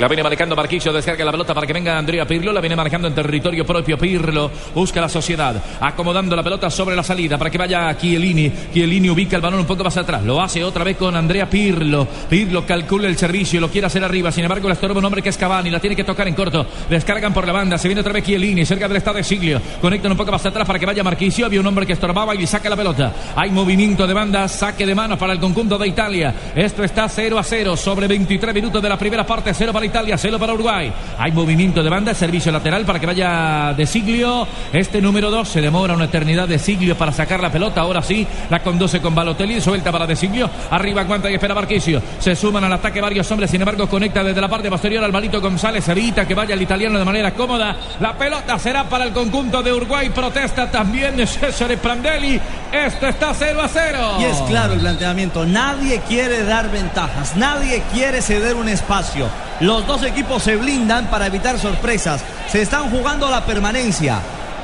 [0.00, 2.54] La viene marcando Marquillo, descarga la pelota para que venga Andrea Pirlo.
[2.54, 4.50] La viene marcando en territorio propio Pirlo.
[4.74, 8.50] Busca la sociedad, acomodando la pelota sobre la salida para que vaya Chiellini.
[8.72, 10.24] Chiellini ubica el balón un poco más atrás.
[10.24, 12.08] Lo hace otra vez con Andrea Pirlo.
[12.30, 14.32] Pirlo calcula el servicio, lo quiere hacer arriba.
[14.32, 15.68] Sin embargo, le estorba un hombre que es Cavani.
[15.68, 16.64] La tiene que tocar en corto.
[16.88, 17.76] Descargan por la banda.
[17.76, 19.60] Se viene otra vez Chiellini, cerca del estado de Siglio.
[19.82, 21.44] Conectan un poco más atrás para que vaya Marquisio.
[21.44, 23.12] Había un hombre que estorbaba y saca la pelota.
[23.36, 26.34] Hay movimiento de banda, saque de manos para el conjunto de Italia.
[26.56, 29.52] Esto está 0 a 0 sobre 23 minutos de la primera parte.
[29.52, 30.92] 0 para Italia, 0 para Uruguay.
[31.18, 34.46] Hay movimiento de banda, servicio lateral para que vaya de Siglio.
[34.72, 37.80] Este número 2 se demora una eternidad de Siglio para sacar la pelota.
[37.80, 40.48] Ahora sí, la conduce con Balotelli, suelta para de Siglio.
[40.70, 42.02] Arriba aguanta y espera Marquisio.
[42.18, 45.40] Se suman al ataque varios hombres, sin embargo, conecta desde la parte posterior al Malito
[45.40, 45.88] González.
[45.88, 47.76] Evita que vaya el italiano de manera cómoda.
[48.00, 50.10] La pelota será para el conjunto de Uruguay.
[50.10, 52.40] Protesta también César Prandelli.
[52.72, 54.16] Esto está 0 a 0.
[54.20, 55.44] Y es claro el planteamiento.
[55.44, 57.36] Nadie quiere dar ventajas.
[57.36, 59.28] Nadie quiere ceder un espacio.
[59.60, 62.24] Los dos equipos se blindan para evitar sorpresas.
[62.48, 64.20] Se están jugando la permanencia.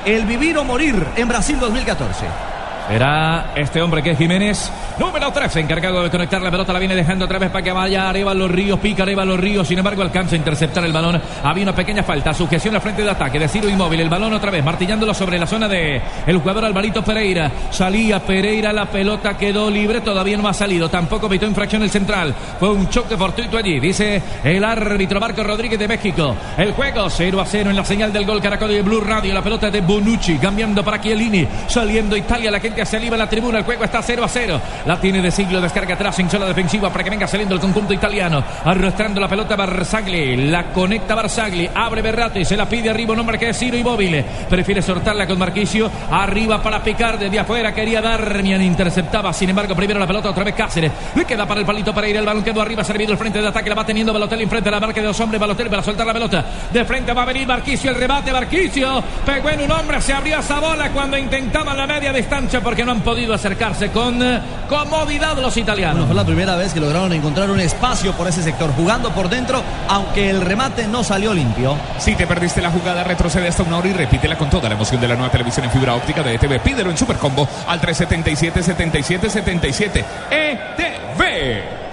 [0.06, 2.45] El vivir o morir en Brasil 2014.
[2.88, 6.72] Será este hombre que es Jiménez, número 13, encargado de conectar la pelota.
[6.72, 9.66] La viene dejando otra vez para que vaya arriba los ríos, pica arriba los ríos.
[9.66, 11.20] Sin embargo, alcanza a interceptar el balón.
[11.42, 14.00] Había una pequeña falta, sujeción al frente de ataque de Ciro Inmóvil.
[14.00, 17.50] El balón otra vez, martillándolo sobre la zona de el jugador Alvarito Pereira.
[17.70, 20.88] Salía Pereira, la pelota quedó libre, todavía no ha salido.
[20.88, 22.34] Tampoco evitó infracción el central.
[22.60, 26.36] Fue un choque fortuito allí, dice el árbitro Marco Rodríguez de México.
[26.56, 29.34] El juego 0 a 0 en la señal del gol Caracol de Blue Radio.
[29.34, 32.48] La pelota de Bonucci, cambiando para Chiellini, saliendo Italia.
[32.48, 33.58] La gente se aliva la tribuna.
[33.58, 34.60] El juego está 0 a 0.
[34.84, 35.60] La tiene de siglo.
[35.60, 38.42] Descarga atrás en zona defensiva para que venga saliendo el conjunto italiano.
[38.64, 40.48] Arrastrando la pelota Barzagli.
[40.48, 41.68] La conecta Barzagli.
[41.74, 42.44] Abre Berratti.
[42.44, 44.24] Se la pide arriba un hombre que es Ciro Immobile.
[44.48, 45.90] Prefiere soltarla con Marquisio.
[46.10, 47.72] Arriba para picar desde afuera.
[47.72, 48.62] Quería Darmian.
[48.62, 49.32] Interceptaba.
[49.32, 50.92] Sin embargo, primero la pelota otra vez Cáceres.
[51.14, 52.16] Le queda para el palito para ir.
[52.16, 52.84] El balón quedó arriba.
[52.84, 53.68] Servido el frente de ataque.
[53.68, 55.40] La va teniendo Balotelli enfrente de la marca de dos hombres.
[55.40, 56.44] Balotelli para soltar la pelota.
[56.72, 57.90] De frente va a venir Marquisio.
[57.90, 58.32] El rebate.
[58.32, 59.02] Marquisio.
[59.24, 60.00] Pegó en un hombre.
[60.00, 64.20] Se abrió esa bola cuando intentaba la media distancia porque no han podido acercarse con
[64.20, 65.98] eh, comodidad los italianos.
[65.98, 69.28] Bueno, fue la primera vez que lograron encontrar un espacio por ese sector, jugando por
[69.28, 71.76] dentro, aunque el remate no salió limpio.
[71.98, 75.00] Si te perdiste la jugada, retrocede hasta una hora y repítela con toda la emoción
[75.00, 76.58] de la nueva televisión en fibra óptica de ETV.
[76.58, 80.04] Pídelo en Supercombo al 377-7777.
[80.32, 81.85] ETV.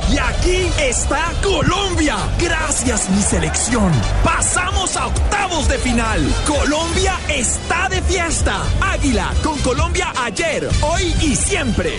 [0.43, 2.17] Aquí está Colombia.
[2.37, 3.89] Gracias mi selección.
[4.25, 6.19] Pasamos a octavos de final.
[6.45, 8.61] Colombia está de fiesta.
[8.81, 11.91] Águila con Colombia ayer, hoy y siempre.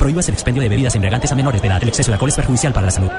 [0.00, 1.80] Prohíbas el expendio de bebidas embriagantes a menores de edad.
[1.80, 3.10] El exceso de alcohol es perjudicial para la salud.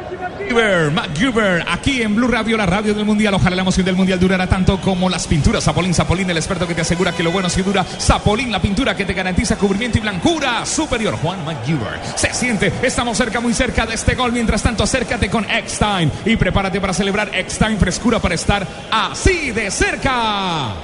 [0.54, 3.34] MacGyver, aquí en Blue Radio, la radio del Mundial.
[3.34, 5.63] Ojalá la emoción del Mundial durara tanto como las pinturas.
[5.63, 7.84] Zapolín, Zapolín, el experto que te asegura que lo bueno sí dura.
[7.84, 11.16] Zapolín, la pintura que te garantiza cubrimiento y blancura superior.
[11.16, 12.00] Juan MacGyver.
[12.16, 14.32] Se siente, estamos cerca, muy cerca de este gol.
[14.32, 19.72] Mientras tanto, acércate con X-Time y prepárate para celebrar X-Time frescura para estar así de
[19.72, 20.76] cerca.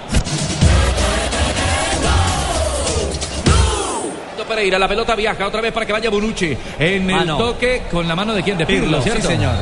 [4.50, 8.16] Pereira, la pelota viaja otra vez para que vaya Bonucci en el toque con la
[8.16, 9.30] mano de quién, de Pirlo, sí ¿cierto?
[9.30, 9.54] señor.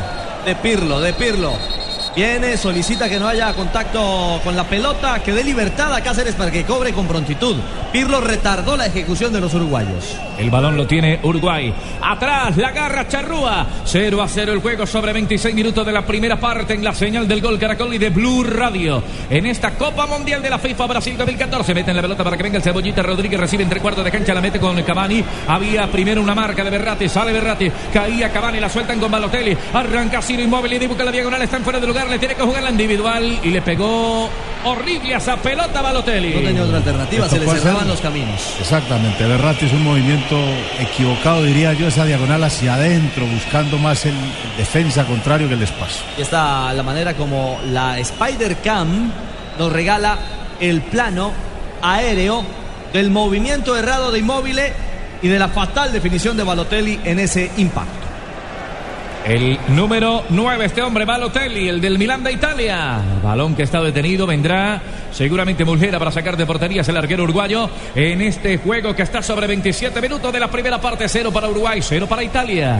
[0.45, 1.54] De Pirlo, de Pirlo.
[2.17, 6.49] Viene, solicita que no haya contacto con la pelota, que dé libertad a Cáceres para
[6.49, 7.58] que cobre con prontitud.
[7.93, 10.17] Pirlo retardó la ejecución de los uruguayos.
[10.39, 11.71] El balón lo tiene Uruguay.
[12.01, 13.67] Atrás la garra Charrúa.
[13.86, 17.27] 0 a 0 el juego sobre 26 minutos de la primera parte en la señal
[17.27, 19.03] del gol Caracol y de Blue Radio.
[19.30, 21.75] En esta Copa Mundial de la FIFA Brasil 2014.
[21.75, 23.39] Meten la pelota para que venga el Cebollita Rodríguez.
[23.39, 24.34] Recibe entre cuartos de cancha.
[24.34, 25.23] La mete con Cavani.
[25.47, 27.08] Había primero una marca de Berratti.
[27.08, 27.71] Sale Berratti.
[27.93, 28.60] Caía Cavani.
[28.60, 29.56] La sueltan con Balotelli.
[29.71, 31.43] Arranca Ciro Inmóvil y busca la diagonal.
[31.43, 32.07] Están fuera de lugar.
[32.10, 33.39] Le tiene que jugar la individual.
[33.43, 34.30] Y le pegó
[34.63, 36.34] horrible a esa pelota Balotelli.
[36.34, 37.30] No tenía otra alternativa.
[37.30, 38.56] Se le cerraban los caminos.
[38.60, 40.38] Exactamente, Berratti es un movimiento
[40.80, 44.15] equivocado, diría yo, esa diagonal hacia adentro, buscando más el
[44.58, 46.04] defensa contrario que el espacio.
[46.17, 49.12] Y está la manera como la Spider Cam
[49.58, 50.17] nos regala
[50.60, 51.32] el plano
[51.82, 52.43] aéreo
[52.93, 54.60] del movimiento errado de Inmóvil
[55.22, 58.07] y de la fatal definición de Balotelli en ese impacto.
[59.27, 63.01] El número 9, este hombre, Balotelli, el del Milán de Italia.
[63.21, 68.21] Balón que está detenido, vendrá seguramente Mulgera para sacar de porterías el arquero uruguayo en
[68.21, 71.09] este juego que está sobre 27 minutos de la primera parte.
[71.09, 72.79] Cero para Uruguay, cero para Italia.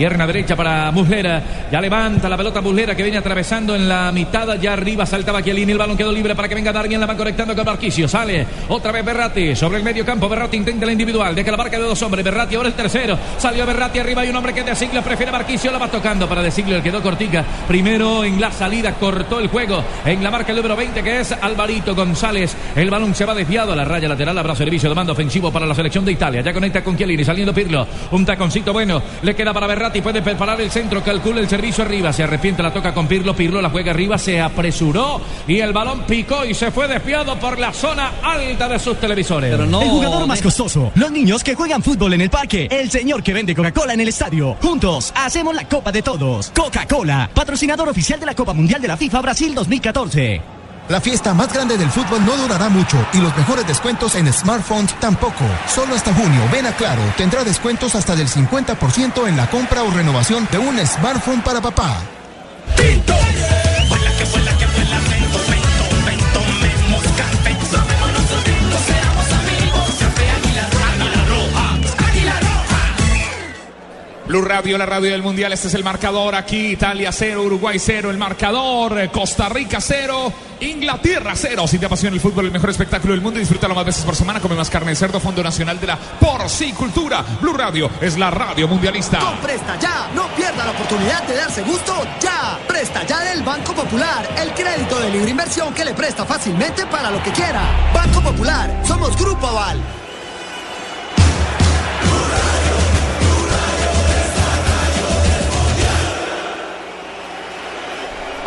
[0.00, 1.42] Pierna derecha para Muslera.
[1.70, 4.58] Ya levanta la pelota Muslera que viene atravesando en la mitad.
[4.58, 5.72] Ya arriba saltaba Chiellini.
[5.72, 7.02] El balón quedó libre para que venga Darmian.
[7.02, 8.08] La va conectando con Marquisio.
[8.08, 10.26] Sale otra vez Berratti sobre el medio campo.
[10.26, 11.34] Berratti intenta la individual.
[11.34, 12.24] Deja la marca de dos hombres.
[12.24, 13.18] Berratti ahora el tercero.
[13.36, 14.22] Salió Berratti arriba.
[14.22, 15.70] Hay un hombre que de siglo prefiere Marquisio.
[15.70, 16.76] La va tocando para de siglo.
[16.76, 17.44] El quedó cortica.
[17.68, 19.84] Primero en la salida cortó el juego.
[20.06, 22.56] En la marca el número 20 que es Alvarito González.
[22.74, 24.38] El balón se va desviado a la raya lateral.
[24.38, 26.40] Habrá servicio de mando ofensivo para la selección de Italia.
[26.40, 27.22] Ya conecta con Chiellini.
[27.22, 27.86] Saliendo Pirlo.
[28.12, 29.02] Un taconcito bueno.
[29.20, 29.89] Le queda para Berratti.
[30.00, 31.02] Puede preparar el centro.
[31.02, 32.12] Calcula el servicio arriba.
[32.12, 32.62] Se arrepiente.
[32.62, 33.34] La toca con Pirlo.
[33.34, 34.16] Pirlo la juega arriba.
[34.18, 35.20] Se apresuró.
[35.48, 39.50] Y el balón picó y se fue desviado por la zona alta de sus televisores.
[39.50, 39.82] Pero no.
[39.82, 40.92] El jugador más costoso.
[40.94, 42.68] Los niños que juegan fútbol en el parque.
[42.70, 44.56] El señor que vende Coca-Cola en el estadio.
[44.62, 46.50] Juntos hacemos la Copa de Todos.
[46.50, 50.59] Coca-Cola, patrocinador oficial de la Copa Mundial de la FIFA Brasil 2014.
[50.90, 54.92] La fiesta más grande del fútbol no durará mucho y los mejores descuentos en smartphones
[54.98, 55.44] tampoco.
[55.72, 59.90] Solo hasta junio, ven a Claro, tendrá descuentos hasta del 50% en la compra o
[59.92, 62.00] renovación de un smartphone para papá.
[74.30, 75.52] Blue Radio, la radio del Mundial.
[75.52, 76.68] Este es el marcador aquí.
[76.68, 78.12] Italia 0, Uruguay 0.
[78.12, 79.00] El marcador.
[79.00, 80.32] eh, Costa Rica 0.
[80.60, 81.66] Inglaterra cero.
[81.66, 84.38] Si te apasiona el fútbol, el mejor espectáculo del mundo, disfrútalo más veces por semana.
[84.38, 87.24] Come más carne de cerdo, Fondo Nacional de la Porcicultura.
[87.40, 89.18] Blue Radio es la radio mundialista.
[89.18, 92.56] Con Presta Ya, no pierda la oportunidad de darse gusto ya.
[92.68, 97.10] Presta Ya del Banco Popular, el crédito de libre inversión que le presta fácilmente para
[97.10, 97.62] lo que quiera.
[97.92, 99.82] Banco Popular, somos Grupo Aval.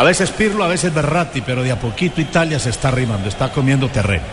[0.04, 3.54] A veces Pirlo, a veces Berratti, pero de a poquito Italia se está arrimando, está
[3.54, 4.26] comiendo terreno.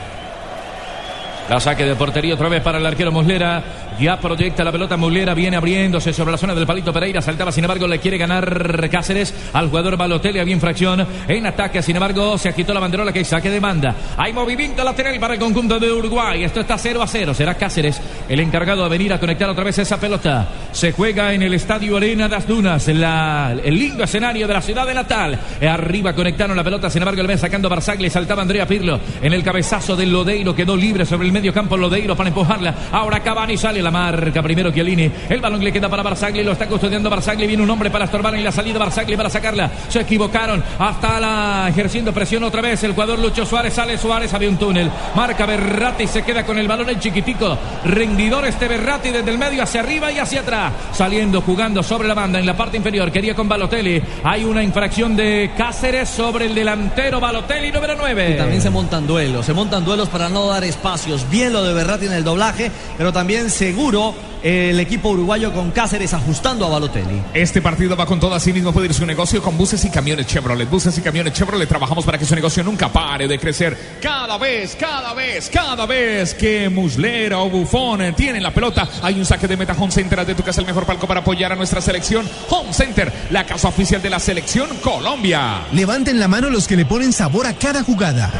[1.49, 3.63] La saque de portería otra vez para el arquero Muslera.
[4.01, 7.21] Ya proyecta la pelota Muslera, viene abriéndose sobre la zona del palito Pereira.
[7.21, 10.39] Saltaba, sin embargo, le quiere ganar Cáceres al jugador Balotelli.
[10.39, 13.95] Había infracción en ataque, sin embargo, se agitó la banderola que saque de banda.
[14.17, 16.45] Hay movimiento lateral para el conjunto de Uruguay.
[16.45, 17.35] Esto está 0 a 0.
[17.35, 20.49] Será Cáceres el encargado de venir a conectar otra vez esa pelota.
[20.73, 24.87] Se juega en el estadio Arena das Dunas, la, el lindo escenario de la ciudad
[24.87, 25.39] de Natal.
[25.61, 28.09] Arriba conectaron la pelota, sin embargo, le ven sacando Barzagli.
[28.09, 30.55] Saltaba Andrea Pirlo en el cabezazo del Lodeiro.
[30.55, 32.75] Quedó libre sobre el medio campo Lodeiro para empujarla.
[32.93, 34.43] Ahora Cavani sale la marca.
[34.43, 35.11] Primero Chiellini.
[35.29, 36.43] El balón le queda para Barzagli.
[36.43, 37.47] Lo está custodiando Barzagli.
[37.47, 39.71] Viene un hombre para estorbar en la salida Barzagli para sacarla.
[39.89, 40.63] Se equivocaron.
[40.79, 42.83] Hasta la ejerciendo presión otra vez.
[42.85, 43.75] El jugador Lucho Suárez.
[43.75, 44.33] Sale Suárez.
[44.35, 44.91] Había un túnel.
[45.15, 46.07] Marca Berratti.
[46.07, 47.59] Se queda con el balón el chiquitico.
[47.85, 50.73] Rendidor este Berratti desde el medio hacia arriba y hacia atrás.
[50.93, 53.11] Saliendo, jugando sobre la banda en la parte inferior.
[53.11, 54.03] Quería con Balotelli.
[54.25, 58.31] Hay una infracción de Cáceres sobre el delantero Balotelli número 9.
[58.35, 59.47] Y también se montan duelos.
[59.47, 61.29] Se montan duelos para no dar espacios.
[61.31, 66.13] Bien lo de Berratti en el doblaje, pero también seguro el equipo uruguayo con Cáceres
[66.13, 67.23] ajustando a Balotelli.
[67.33, 70.27] Este partido va con todo, así mismo puede ir su negocio con buses y camiones
[70.27, 70.69] Chevrolet.
[70.69, 73.79] Buses y camiones Chevrolet trabajamos para que su negocio nunca pare de crecer.
[74.03, 79.25] Cada vez, cada vez, cada vez que Muslera o Bufón tienen la pelota, hay un
[79.25, 81.81] saque de meta Home Center de tu casa, el mejor palco para apoyar a nuestra
[81.81, 82.29] selección.
[82.49, 85.67] Home Center, la casa oficial de la selección Colombia.
[85.71, 88.33] Levanten la mano los que le ponen sabor a cada jugada.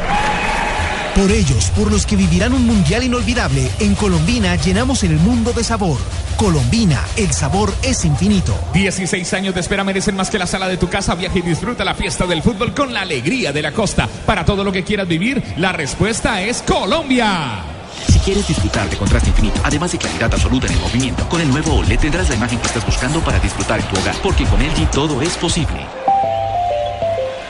[1.15, 5.63] Por ellos, por los que vivirán un mundial inolvidable, en Colombina llenamos el mundo de
[5.63, 5.97] sabor.
[6.37, 8.57] Colombina, el sabor es infinito.
[8.73, 11.15] 16 años de espera merecen más que la sala de tu casa.
[11.15, 14.07] Viaja y disfruta la fiesta del fútbol con la alegría de la costa.
[14.25, 17.61] Para todo lo que quieras vivir, la respuesta es Colombia.
[18.07, 21.49] Si quieres disfrutar de contraste infinito, además de claridad absoluta en el movimiento, con el
[21.49, 24.61] nuevo OLED tendrás la imagen que estás buscando para disfrutar en tu hogar, porque con
[24.61, 26.00] LG todo es posible.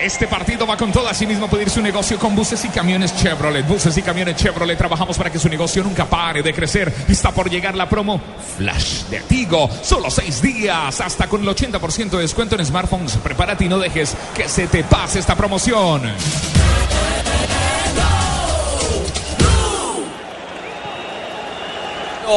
[0.01, 1.07] Este partido va con todo.
[1.07, 3.67] Asimismo, puede ir su negocio con buses y camiones Chevrolet.
[3.67, 4.77] Buses y camiones Chevrolet.
[4.77, 6.91] Trabajamos para que su negocio nunca pare de crecer.
[7.07, 8.19] Está por llegar la promo
[8.57, 9.69] Flash de Tigo.
[9.83, 10.99] Solo seis días.
[11.01, 13.17] Hasta con el 80% de descuento en smartphones.
[13.17, 16.11] Prepárate y no dejes que se te pase esta promoción.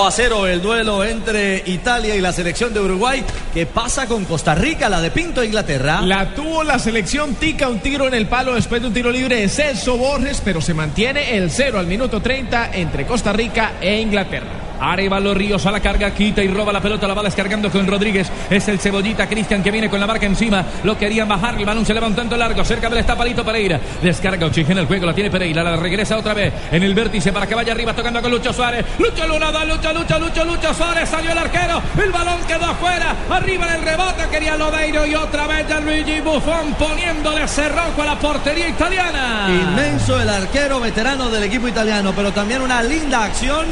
[0.03, 4.55] A cero el duelo entre Italia y la selección de Uruguay que pasa con Costa
[4.55, 6.01] Rica, la de Pinto Inglaterra.
[6.03, 9.37] La tuvo la selección Tica, un tiro en el palo después de un tiro libre
[9.37, 14.01] de Celso Borges, pero se mantiene el cero al minuto 30 entre Costa Rica e
[14.01, 14.64] Inglaterra.
[14.81, 18.31] Arevalo Ríos a la carga, quita y roba la pelota, la va descargando con Rodríguez.
[18.51, 20.65] Es el cebollita Cristian que viene con la marca encima.
[20.83, 23.81] Lo querían bajar, el balón se leva un tanto largo, cerca del estapalito Pereira.
[24.03, 27.47] Descarga, oxigena el juego, la tiene Pereira, la regresa otra vez en el vértice para
[27.47, 28.85] que vaya arriba tocando con Lucho Suárez.
[28.99, 33.15] Lucho Luna da, lucha, lucha, lucha, Lucho Suárez, salió el arquero, el balón quedó afuera,
[33.31, 38.19] arriba del rebote, quería Lodeiro y otra vez ya Luigi Buffon poniéndole cerrojo a la
[38.19, 39.49] portería italiana.
[39.49, 43.67] Inmenso el arquero veterano del equipo italiano, pero también una linda acción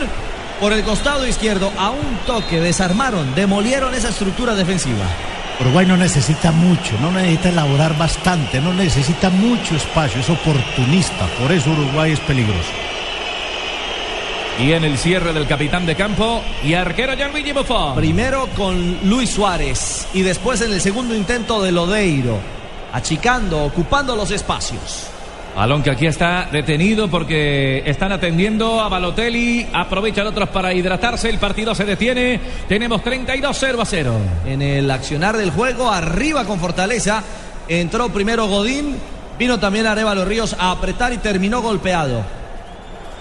[0.62, 5.04] por el costado izquierdo a un toque, desarmaron, demolieron esa estructura defensiva.
[5.60, 11.50] Uruguay no necesita mucho, no necesita elaborar bastante, no necesita mucho espacio, es oportunista, por
[11.50, 12.70] eso Uruguay es peligroso.
[14.60, 17.96] Y en el cierre del capitán de campo y arquero Gianluigi Buffon.
[17.96, 22.38] Primero con Luis Suárez y después en el segundo intento de Lodeiro,
[22.92, 25.08] achicando, ocupando los espacios.
[25.54, 29.66] Balón que aquí está detenido porque están atendiendo a Balotelli.
[29.72, 31.28] Aprovechan otros para hidratarse.
[31.28, 32.40] El partido se detiene.
[32.68, 34.14] Tenemos 32 0 a 0.
[34.46, 37.22] En el accionar del juego, arriba con fortaleza.
[37.68, 38.96] Entró primero Godín.
[39.38, 42.41] Vino también Arevalo Ríos a apretar y terminó golpeado.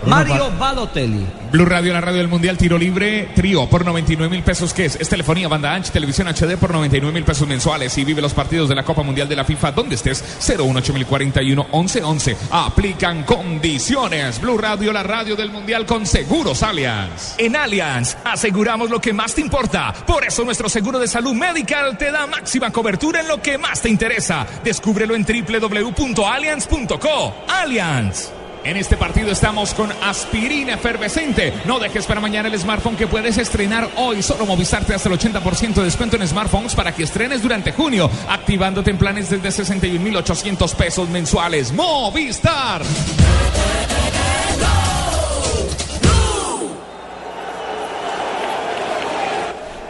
[0.05, 1.25] Mario Balotelli.
[1.51, 4.95] Blue Radio, la radio del Mundial, tiro libre, trío por 99 mil pesos, ¿qué es?
[4.95, 8.69] Es telefonía, banda ancha, televisión HD por 99 mil pesos mensuales y vive los partidos
[8.69, 12.37] de la Copa Mundial de la FIFA donde estés, 018041 1111.
[12.51, 14.39] Aplican condiciones.
[14.39, 17.35] Blue Radio, la radio del Mundial con Seguros Allianz.
[17.37, 19.93] En Allianz aseguramos lo que más te importa.
[20.07, 23.81] Por eso nuestro seguro de salud medical te da máxima cobertura en lo que más
[23.81, 24.47] te interesa.
[24.63, 27.35] Descúbrelo en www.allianz.co.
[27.47, 28.40] Allianz.
[28.63, 31.51] En este partido estamos con aspirina efervescente.
[31.65, 34.21] No dejes para mañana el smartphone que puedes estrenar hoy.
[34.21, 38.09] Solo Movistar te hace el 80% de descuento en smartphones para que estrenes durante junio,
[38.29, 41.73] activándote en planes desde 61.800 pesos mensuales.
[41.73, 42.83] Movistar.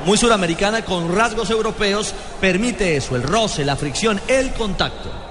[0.06, 5.31] Muy suramericana con rasgos europeos, permite eso, el roce, la fricción, el contacto.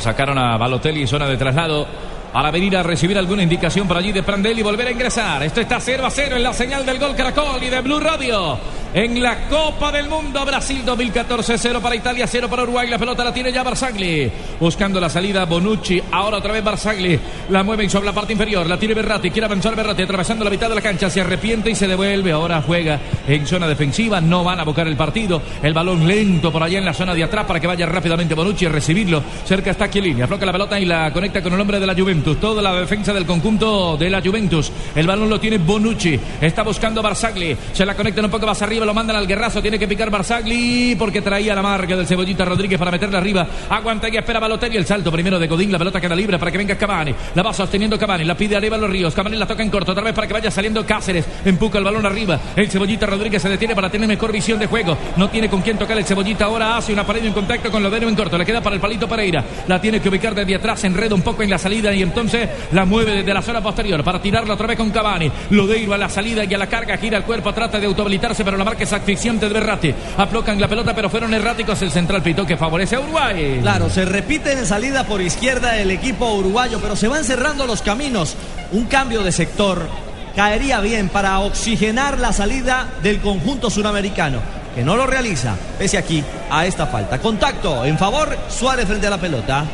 [0.00, 1.86] Sacaron a Balotelli zona de traslado
[2.32, 5.42] para venir a recibir alguna indicación por allí de Prandelli y volver a ingresar.
[5.42, 8.58] Esto está 0 a 0 en la señal del gol Caracol y de Blue Radio.
[8.92, 12.88] En la Copa del Mundo, Brasil 2014, 0 para Italia, 0 para Uruguay.
[12.88, 14.28] La pelota la tiene ya Barzagli.
[14.58, 16.02] Buscando la salida Bonucci.
[16.10, 17.16] Ahora otra vez Barzagli.
[17.50, 18.66] La mueve sobre la parte inferior.
[18.66, 19.30] La tiene Berratti.
[19.30, 21.08] Quiere avanzar Berratti atravesando la mitad de la cancha.
[21.08, 22.32] Se arrepiente y se devuelve.
[22.32, 24.20] Ahora juega en zona defensiva.
[24.20, 25.40] No van a buscar el partido.
[25.62, 28.66] El balón lento por allá en la zona de atrás para que vaya rápidamente Bonucci
[28.66, 29.22] a recibirlo.
[29.44, 30.22] Cerca está Chiellini.
[30.22, 32.19] Afloca la pelota y la conecta con el hombre de la Juventus.
[32.20, 34.70] Toda la defensa del conjunto de la Juventus.
[34.94, 36.20] El balón lo tiene Bonucci.
[36.40, 37.56] Está buscando Barzagli.
[37.72, 38.84] Se la conecta un poco más arriba.
[38.84, 39.62] Lo mandan al guerrazo.
[39.62, 43.46] Tiene que picar Barzagli porque traía la marca del Cebollita Rodríguez para meterla arriba.
[43.70, 44.76] Aguanta y espera Balotelli.
[44.76, 45.72] El salto primero de Godín.
[45.72, 47.14] La pelota queda libre para que venga Cavani.
[47.34, 48.24] La va sosteniendo Cavani.
[48.24, 49.14] La pide arriba los Ríos.
[49.14, 49.92] Cavani la toca en corto.
[49.92, 51.24] Otra vez para que vaya saliendo Cáceres.
[51.44, 52.38] Empuja el balón arriba.
[52.54, 54.96] El Cebollita Rodríguez se detiene para tener mejor visión de juego.
[55.16, 56.44] No tiene con quién tocar el Cebollita.
[56.44, 58.36] Ahora hace una pared en contacto con Lodero en corto.
[58.36, 59.44] Le queda para el palito Pereira.
[59.66, 60.84] La tiene que ubicar desde atrás.
[60.84, 64.20] Enreda un poco en la salida y entonces la mueve desde la zona posterior para
[64.20, 65.30] tirarla otra vez con Cavani.
[65.50, 66.96] Lodeiro a la salida y a la carga.
[66.96, 67.54] Gira el cuerpo.
[67.54, 69.94] Trata de autohabilitarse, pero la marca es asfixiante de Berratti.
[70.16, 71.80] Aplocan la pelota, pero fueron erráticos.
[71.82, 73.58] El central pitó que favorece a Uruguay.
[73.62, 77.82] Claro, se repite en salida por izquierda el equipo uruguayo, pero se van cerrando los
[77.82, 78.36] caminos.
[78.72, 79.88] Un cambio de sector
[80.34, 84.40] caería bien para oxigenar la salida del conjunto suramericano,
[84.74, 87.18] que no lo realiza, pese aquí a esta falta.
[87.18, 89.64] Contacto en favor, Suárez frente a la pelota.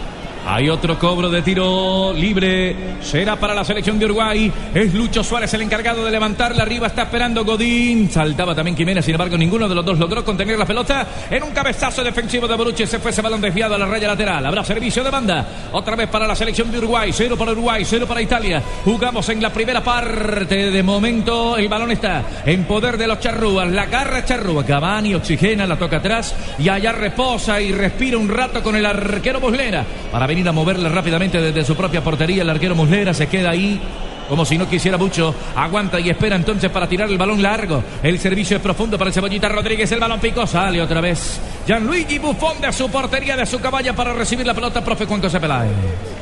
[0.48, 2.76] Hay otro cobro de tiro libre.
[3.00, 4.52] Será para la selección de Uruguay.
[4.72, 6.86] Es Lucho Suárez el encargado de levantarla arriba.
[6.86, 8.08] Está esperando Godín.
[8.08, 9.04] Saltaba también Jiménez.
[9.04, 11.04] Sin embargo, ninguno de los dos logró contener la pelota.
[11.28, 14.46] En un cabezazo defensivo de Boruche se fue ese balón desviado a la raya lateral.
[14.46, 15.46] Habrá servicio de banda.
[15.72, 17.10] Otra vez para la selección de Uruguay.
[17.12, 18.62] Cero para Uruguay, cero para Italia.
[18.84, 20.70] Jugamos en la primera parte.
[20.70, 23.68] De momento, el balón está en poder de los charrúas.
[23.68, 24.64] La garra charrúa.
[24.64, 26.36] Cavani oxigena, la toca atrás.
[26.60, 29.84] Y allá reposa y respira un rato con el arquero Muslera.
[30.12, 32.42] Para venir a moverle rápidamente desde su propia portería.
[32.42, 33.80] El arquero Muslera se queda ahí
[34.28, 35.34] como si no quisiera mucho.
[35.54, 37.82] Aguanta y espera entonces para tirar el balón largo.
[38.02, 39.90] El servicio es profundo para el Cebollita Rodríguez.
[39.92, 41.40] El balón pico sale otra vez.
[41.66, 45.40] Gianluigi Buffon de su portería, de su caballa para recibir la pelota, profe Juan José
[45.40, 45.70] Peláez.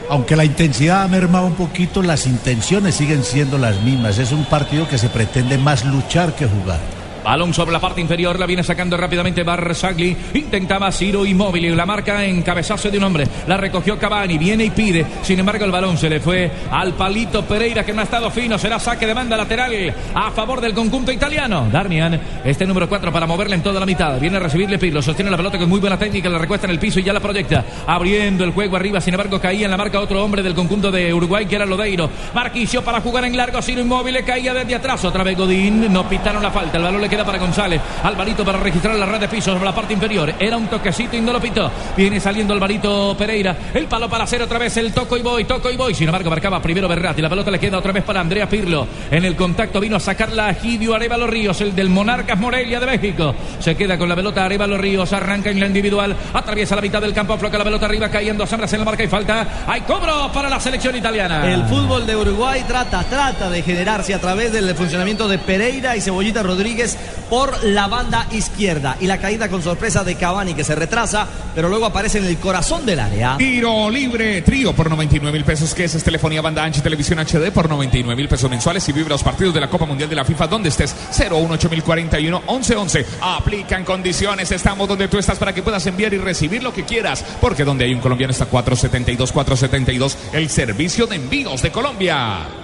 [0.08, 4.18] Aunque la intensidad ha mermado un poquito, las intenciones siguen siendo las mismas.
[4.18, 6.78] Es un partido que se pretende más luchar que jugar.
[7.24, 10.14] Balón sobre la parte inferior, la viene sacando rápidamente Barzagli.
[10.34, 13.26] Intentaba Ciro Inmóvil y la marca en cabezazo de un hombre.
[13.46, 15.06] La recogió Cavani, viene y pide.
[15.22, 18.58] Sin embargo, el balón se le fue al palito Pereira, que no ha estado fino.
[18.58, 19.72] Será saque de banda lateral
[20.14, 21.66] a favor del conjunto italiano.
[21.72, 24.20] Darmian, este número 4 para moverle en toda la mitad.
[24.20, 26.78] Viene a recibirle Pirlo, sostiene la pelota con muy buena técnica, la recuesta en el
[26.78, 27.64] piso y ya la proyecta.
[27.86, 31.14] Abriendo el juego arriba, sin embargo, caía en la marca otro hombre del conjunto de
[31.14, 32.10] Uruguay, que era Lodeiro.
[32.34, 35.04] Marquicio para jugar en largo, Ciro Inmóvil caía desde atrás.
[35.04, 36.76] Otra vez Godín, no pitaron la falta.
[36.76, 37.80] El balón le queda para González.
[38.02, 40.34] Alvarito para registrar la red de piso sobre la parte inferior.
[40.36, 41.70] Era un toquecito y.
[41.96, 43.56] Viene saliendo Alvarito Pereira.
[43.72, 45.94] El palo para hacer otra vez el toco y voy, toco y voy.
[45.94, 47.22] Sin embargo, marcaba primero Berratti.
[47.22, 48.88] La pelota le queda otra vez para Andrea Pirlo.
[49.12, 52.86] En el contacto vino a sacarla a Gidio Arevalo Ríos, el del Monarcas Morelia de
[52.86, 53.32] México.
[53.60, 55.12] Se queda con la pelota Arevalo Ríos.
[55.12, 56.16] Arranca en la individual.
[56.32, 57.34] Atraviesa la mitad del campo.
[57.34, 59.64] Afloca la pelota arriba, cayendo sombras en la marca y falta.
[59.68, 61.48] Hay cobro para la selección italiana.
[61.48, 66.00] El fútbol de Uruguay trata, trata de generarse a través del funcionamiento de Pereira y
[66.00, 66.98] Cebollita Rodríguez
[67.28, 68.96] por la banda izquierda.
[69.00, 72.38] Y la caída con sorpresa de Cavani que se retrasa, pero luego aparece en el
[72.38, 73.36] corazón del área.
[73.36, 77.50] Tiro libre, trío por 99 mil pesos, que es, es telefonía banda ancha televisión HD
[77.52, 80.24] por 99 mil pesos mensuales y vibra los partidos de la Copa Mundial de la
[80.24, 83.06] FIFA donde estés 018041 1111.
[83.20, 87.24] Aplican condiciones, estamos donde tú estás para que puedas enviar y recibir lo que quieras,
[87.40, 92.63] porque donde hay un colombiano está 472 472 el servicio de envíos de Colombia.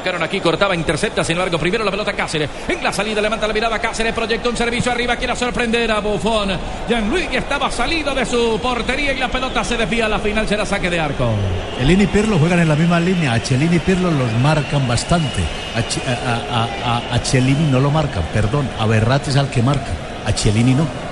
[0.00, 2.48] Tocaron aquí, cortaba, intercepta, sin embargo, primero la pelota Cáceres.
[2.68, 6.50] En la salida levanta la mirada Cáceres, proyecta un servicio arriba, quiere sorprender a Buffon.
[6.88, 10.08] Gianluigi estaba salido de su portería y la pelota se desvía.
[10.08, 11.28] La final será saque de arco.
[11.78, 13.34] Chelini y Pirlo juegan en la misma línea.
[13.34, 15.42] A Chelini y Pirlo los marcan bastante.
[15.76, 15.80] A,
[17.18, 18.66] Ch- no lo marcan, perdón.
[18.78, 19.90] A Berratti es al que marca.
[20.24, 21.09] A Chelini no.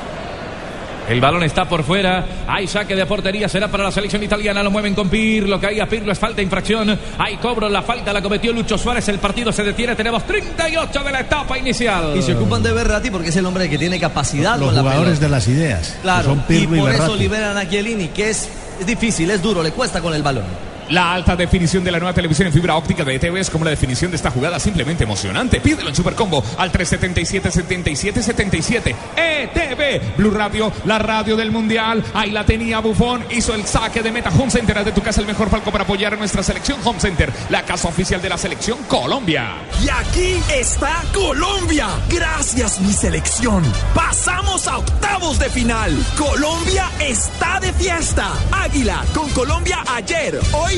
[1.08, 2.24] El balón está por fuera.
[2.46, 3.48] Hay saque de portería.
[3.48, 4.62] Será para la selección italiana.
[4.62, 5.60] Lo mueven con Pirlo.
[5.60, 6.12] Caía Pirlo.
[6.12, 6.98] Es falta, infracción.
[7.18, 7.68] Hay cobro.
[7.68, 9.08] La falta la cometió Lucho Suárez.
[9.08, 9.96] El partido se detiene.
[9.96, 12.14] Tenemos 38 de la etapa inicial.
[12.16, 15.20] Y se ocupan de Berratti porque es el hombre que tiene capacidad Los con jugadores
[15.20, 15.96] de las ideas.
[16.02, 18.48] Claro, son y Pirlo y, por eso liberan a Chiellini, que es,
[18.80, 20.67] es difícil, es duro, le cuesta con el balón.
[20.90, 23.70] La alta definición de la nueva televisión en fibra óptica de ETV es como la
[23.70, 25.60] definición de esta jugada simplemente emocionante.
[25.60, 28.94] Pídelo en Supercombo al 377-7777.
[29.14, 32.02] ETV, Blue Radio, la radio del Mundial.
[32.14, 34.78] Ahí la tenía Bufón, hizo el saque de meta Home Center.
[34.78, 37.64] Haz de tu casa el mejor palco para apoyar a nuestra selección Home Center, la
[37.64, 39.56] casa oficial de la selección Colombia.
[39.84, 41.88] Y aquí está Colombia.
[42.08, 43.62] Gracias, mi selección.
[43.94, 45.94] Pasamos a octavos de final.
[46.16, 48.32] Colombia está de fiesta.
[48.52, 50.77] Águila con Colombia ayer, hoy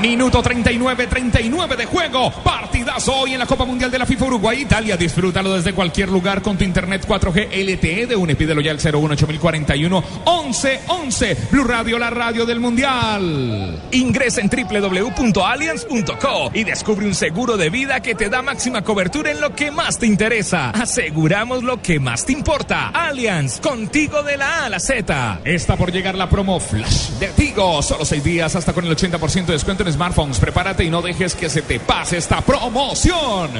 [0.00, 2.30] Minuto 39, 39 de juego.
[2.30, 4.96] Partidazo hoy en la Copa Mundial de la FIFA Uruguay Italia.
[4.96, 8.36] Disfrútalo desde cualquier lugar con tu internet 4G LTE de UNE.
[8.36, 11.36] Pídelo ya al 018041 1111.
[11.50, 13.82] Blue Radio, la radio del Mundial.
[13.90, 19.40] Ingresa en www.allianz.co y descubre un seguro de vida que te da máxima cobertura en
[19.40, 20.70] lo que más te interesa.
[20.70, 22.90] Aseguramos lo que más te importa.
[22.90, 25.40] Allianz, contigo de la A a la Z.
[25.44, 27.82] Está por llegar la promo Flash de Tigo.
[27.82, 30.38] Solo seis días hasta con el 80% de descuento en smartphones.
[30.38, 33.50] Prepárate y no dejes que se te pase esta promoción.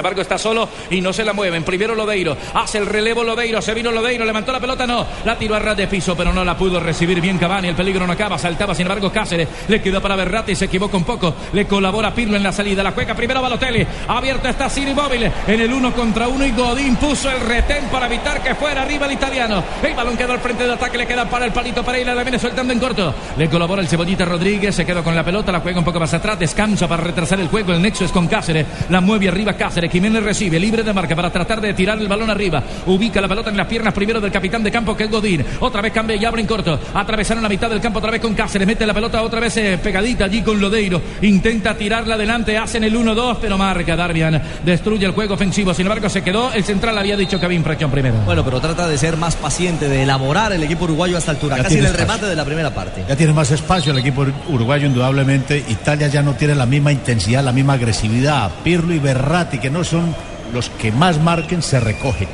[0.00, 1.62] Sin embargo, está solo y no se la mueven.
[1.62, 2.34] Primero Lodeiro.
[2.54, 3.60] Hace el relevo Lodeiro.
[3.60, 4.24] Se vino Lodeiro.
[4.24, 4.86] Levantó la pelota.
[4.86, 5.06] No.
[5.26, 7.68] La tiró a ras de piso, pero no la pudo recibir bien Cavani.
[7.68, 8.38] El peligro no acaba.
[8.38, 9.46] Saltaba, sin embargo, Cáceres.
[9.68, 10.54] Le quedó para Berratti.
[10.56, 11.34] Se equivocó un poco.
[11.52, 12.82] Le colabora Pirlo en la salida.
[12.82, 13.86] La juega primero Balotelli.
[14.08, 15.30] Abierto está Siri Móvil.
[15.46, 16.46] En el uno contra uno.
[16.46, 19.62] Y Godín puso el retén para evitar que fuera arriba el italiano.
[19.82, 20.96] El balón quedó al frente de ataque.
[20.96, 22.14] Le queda para el palito Pereira.
[22.14, 23.14] La viene soltando en corto.
[23.36, 24.74] Le colabora el Cebollita Rodríguez.
[24.74, 25.52] Se quedó con la pelota.
[25.52, 26.38] La juega un poco más atrás.
[26.38, 27.74] Descansa para retrasar el juego.
[27.74, 28.64] El nexo es con Cáceres.
[28.88, 29.89] La mueve arriba Cáceres.
[29.90, 30.58] Jiménez recibe.
[30.58, 32.62] Libre de marca para tratar de tirar el balón arriba.
[32.86, 35.44] Ubica la pelota en las piernas primero del capitán de campo que es Godín.
[35.60, 36.78] Otra vez cambia y abre en corto.
[36.94, 38.66] Atravesaron la mitad del campo otra vez con Cáceres.
[38.66, 41.00] Mete la pelota otra vez eh, pegadita allí con Lodeiro.
[41.22, 42.56] Intenta tirarla adelante.
[42.56, 44.40] Hacen el 1-2, pero marca Darmian.
[44.64, 45.74] Destruye el juego ofensivo.
[45.74, 46.52] Sin embargo, se quedó.
[46.52, 48.16] El central había dicho que había infracción primero.
[48.24, 51.56] Bueno, pero trata de ser más paciente, de elaborar el equipo uruguayo a esta altura.
[51.56, 52.06] Ya Casi en el espacio.
[52.06, 53.04] remate de la primera parte.
[53.08, 55.64] Ya tiene más espacio el equipo uruguayo, indudablemente.
[55.68, 58.50] Italia ya no tiene la misma intensidad, la misma agresividad.
[58.62, 60.14] Pirlo y Berratti, que no son
[60.52, 62.28] los que más marquen, se recogen.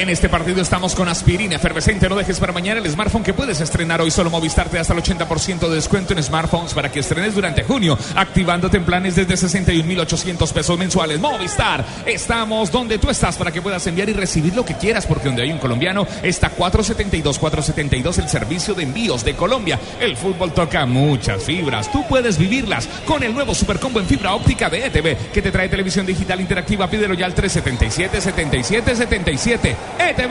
[0.00, 2.08] En este partido estamos con aspirina efervescente.
[2.08, 4.10] No dejes para mañana el smartphone que puedes estrenar hoy.
[4.10, 7.64] Solo Movistar te da hasta el 80% de descuento en smartphones para que estrenes durante
[7.64, 11.20] junio, activándote en planes desde 61,800 pesos mensuales.
[11.20, 15.26] Movistar, estamos donde tú estás para que puedas enviar y recibir lo que quieras, porque
[15.26, 19.78] donde hay un colombiano está 472, 472 el servicio de envíos de Colombia.
[20.00, 21.92] El fútbol toca muchas fibras.
[21.92, 25.68] Tú puedes vivirlas con el nuevo supercombo en fibra óptica de ETV que te trae
[25.68, 26.88] televisión digital interactiva.
[26.88, 29.89] Pídelo ya al 377 77 77.
[29.98, 30.30] ETV.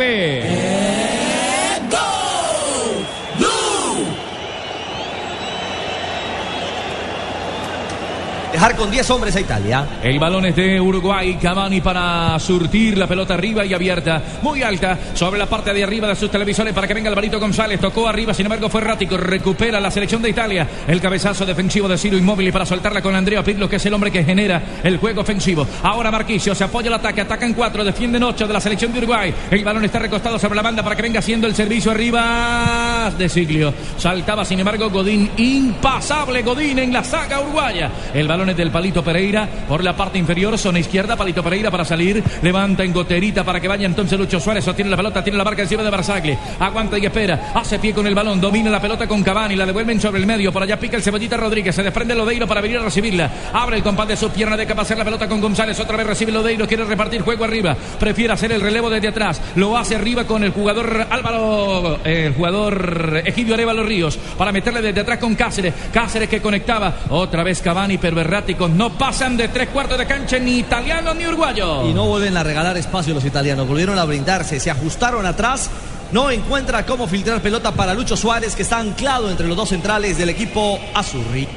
[8.51, 9.85] Dejar con 10 hombres a Italia.
[10.01, 11.37] El balón es de Uruguay.
[11.39, 14.21] Cavani para surtir la pelota arriba y abierta.
[14.41, 17.79] Muy alta sobre la parte de arriba de sus televisores para que venga Alvarito González.
[17.79, 19.17] Tocó arriba, sin embargo fue errático.
[19.17, 20.67] Recupera la selección de Italia.
[20.87, 24.09] El cabezazo defensivo de Ciro Inmóvil para soltarla con Andrea Pirlo, que es el hombre
[24.11, 25.67] que genera el juego ofensivo.
[25.83, 27.21] Ahora Marquisio se apoya el ataque.
[27.21, 29.33] Atacan cuatro, defienden ocho de la selección de Uruguay.
[29.51, 33.29] El balón está recostado sobre la banda para que venga haciendo el servicio arriba de
[33.29, 33.73] Siglio.
[33.95, 35.29] Saltaba, sin embargo, Godín.
[35.37, 37.91] Impasable Godín en la saga uruguaya.
[38.11, 41.17] El balón es del Palito Pereira por la parte inferior, zona izquierda.
[41.17, 42.23] Palito Pereira para salir.
[42.41, 44.63] Levanta en goterita para que vaya entonces Lucho Suárez.
[44.63, 46.37] Sostiene la pelota, tiene la marca encima de Barzagli.
[46.59, 47.51] Aguanta y espera.
[47.53, 48.39] Hace pie con el balón.
[48.39, 49.55] Domina la pelota con Cavani.
[49.55, 50.53] La devuelven sobre el medio.
[50.53, 51.75] Por allá pica el Cebollita Rodríguez.
[51.75, 53.29] Se desprende Lodeiro para venir a recibirla.
[53.53, 54.55] Abre el compás de su pierna.
[54.55, 55.79] De capaz la pelota con González.
[55.79, 56.67] Otra vez recibe Lodeiro.
[56.67, 57.75] Quiere repartir juego arriba.
[57.99, 59.41] Prefiere hacer el relevo desde atrás.
[59.55, 61.99] Lo hace arriba con el jugador Álvaro.
[62.03, 64.17] eh, el jugador Egidio Arevalo Ríos.
[64.37, 65.73] Para meterle desde atrás con Cáceres.
[65.91, 66.93] Cáceres que conectaba.
[67.09, 68.69] Otra vez Cavani, pero erráticos.
[68.69, 71.89] No pasan de tres cuartos de cancha ni italiano ni uruguayo.
[71.89, 73.67] Y no vuelven a regalar espacio los italianos.
[73.67, 75.69] Volvieron a brindarse, se ajustaron atrás.
[76.11, 80.17] No encuentra cómo filtrar pelota para Lucho Suárez, que está anclado entre los dos centrales
[80.17, 81.47] del equipo Azurri.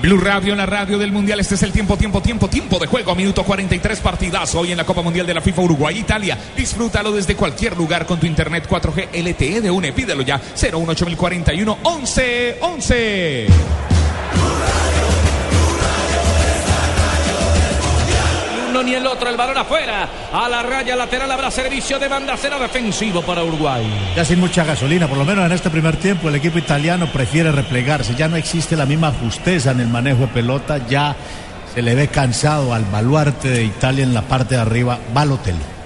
[0.00, 1.38] Blue Radio, la radio del Mundial.
[1.38, 3.14] Este es el tiempo, tiempo, tiempo, tiempo de juego.
[3.14, 6.36] Minuto 43 partidas hoy en la Copa Mundial de la FIFA Uruguay Italia.
[6.56, 9.92] Disfrútalo desde cualquier lugar con tu internet 4G LTE de UNE.
[9.92, 13.91] Pídelo ya 01841 11 11.
[18.82, 20.08] Ni el otro, el balón afuera.
[20.32, 23.84] A la raya lateral habrá servicio de banda cero defensivo para Uruguay.
[24.16, 27.52] Ya sin mucha gasolina, por lo menos en este primer tiempo el equipo italiano prefiere
[27.52, 31.16] replegarse, ya no existe la misma justeza en el manejo de pelota, ya
[31.74, 35.81] Se le ve cansado al baluarte de Italia en la parte de arriba, Balotelli.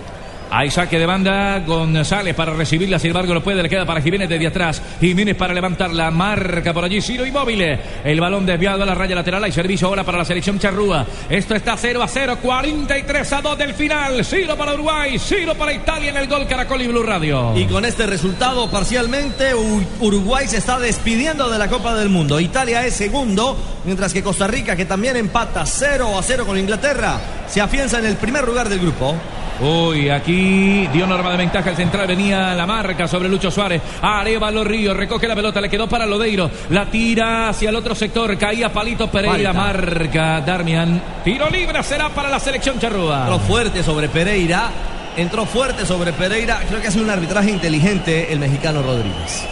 [0.59, 4.27] Hay saque de banda, González para recibirla, sin embargo no puede, le queda para Jiménez
[4.27, 4.81] desde atrás.
[4.99, 7.79] Jiménez para levantar la marca por allí, Ciro inmóvil.
[8.03, 11.05] El balón desviado a la raya lateral, hay servicio ahora para la selección charrúa.
[11.29, 14.25] Esto está 0 a 0, 43 a 2 del final.
[14.25, 17.55] Ciro para Uruguay, Ciro para Italia en el gol Caracol y Blue Radio.
[17.55, 19.55] Y con este resultado parcialmente
[20.01, 22.41] Uruguay se está despidiendo de la Copa del Mundo.
[22.41, 27.21] Italia es segundo, mientras que Costa Rica, que también empata 0 a 0 con Inglaterra,
[27.47, 29.17] se afianza en el primer lugar del grupo.
[29.61, 32.07] Uy, aquí dio norma de ventaja el central.
[32.07, 33.81] Venía la marca sobre Lucho Suárez.
[34.03, 36.51] Arevalo Río recoge la pelota, le quedó para Lodeiro.
[36.71, 38.37] La tira hacia el otro sector.
[38.37, 39.53] Caía Palito Pereira.
[39.53, 41.01] Marca Darmian.
[41.25, 43.21] Tiro libre será para la selección charrúa.
[43.21, 44.71] Entró fuerte sobre Pereira.
[45.17, 46.61] Entró fuerte sobre Pereira.
[46.69, 49.47] Creo que hace un arbitraje inteligente el mexicano Rodríguez.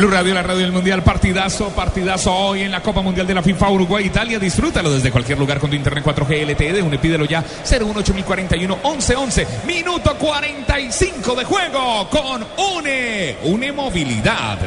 [0.00, 3.42] Blue Radio, la radio del Mundial, partidazo, partidazo hoy en la Copa Mundial de la
[3.42, 4.38] FIFA Uruguay, Italia.
[4.38, 6.80] Disfrútalo desde cualquier lugar con tu internet 4G LTE.
[6.80, 9.46] Une, pídelo ya 018041 1111.
[9.66, 12.46] Minuto 45 de juego con
[12.78, 14.58] UNE, UNE Movilidad.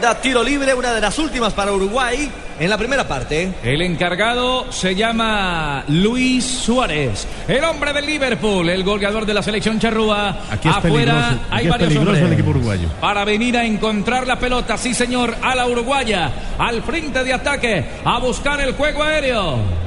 [0.00, 3.54] Da tiro libre, una de las últimas para Uruguay en la primera parte.
[3.62, 9.78] El encargado se llama Luis Suárez, el hombre del Liverpool, el goleador de la selección
[9.78, 10.36] charrúa.
[10.50, 12.88] Aquí es Afuera peligroso, hay aquí varios peligroso hombres el equipo uruguayo.
[13.00, 17.84] para venir a encontrar la pelota, sí señor, a la uruguaya, al frente de ataque,
[18.04, 19.85] a buscar el juego aéreo.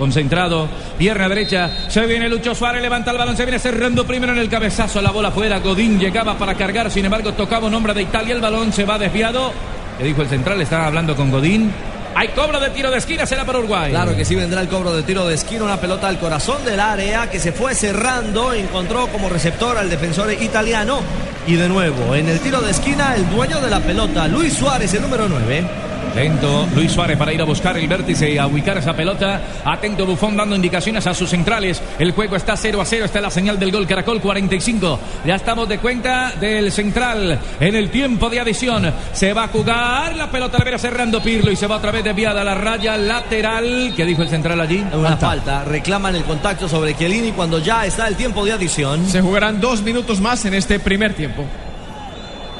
[0.00, 4.38] Concentrado, pierna derecha, se viene Lucho Suárez, levanta el balón, se viene cerrando primero en
[4.38, 8.00] el cabezazo, la bola afuera, Godín llegaba para cargar, sin embargo tocaba un hombre de
[8.00, 9.52] Italia, el balón se va desviado,
[9.98, 11.70] le dijo el central, estaba hablando con Godín,
[12.14, 13.90] hay cobro de tiro de esquina, será para Uruguay.
[13.90, 16.80] Claro que sí vendrá el cobro de tiro de esquina, una pelota al corazón del
[16.80, 21.00] área que se fue cerrando, encontró como receptor al defensor italiano.
[21.46, 24.94] Y de nuevo en el tiro de esquina el dueño de la pelota, Luis Suárez,
[24.94, 25.89] el número 9.
[26.14, 29.40] Lento Luis Suárez para ir a buscar el vértice y a ubicar esa pelota.
[29.64, 31.82] Atento Bufón dando indicaciones a sus centrales.
[31.98, 33.04] El juego está 0 a 0.
[33.04, 34.98] Está la señal del gol Caracol 45.
[35.24, 38.92] Ya estamos de cuenta del central en el tiempo de adición.
[39.12, 40.58] Se va a jugar la pelota.
[40.58, 43.92] La verá cerrando Pirlo y se va otra vez desviada a la raya lateral.
[43.96, 44.84] ¿Qué dijo el central allí?
[44.92, 45.64] Una falta.
[45.64, 49.06] Reclaman el contacto sobre Chiellini cuando ya está el tiempo de adición.
[49.06, 51.44] Se jugarán dos minutos más en este primer tiempo.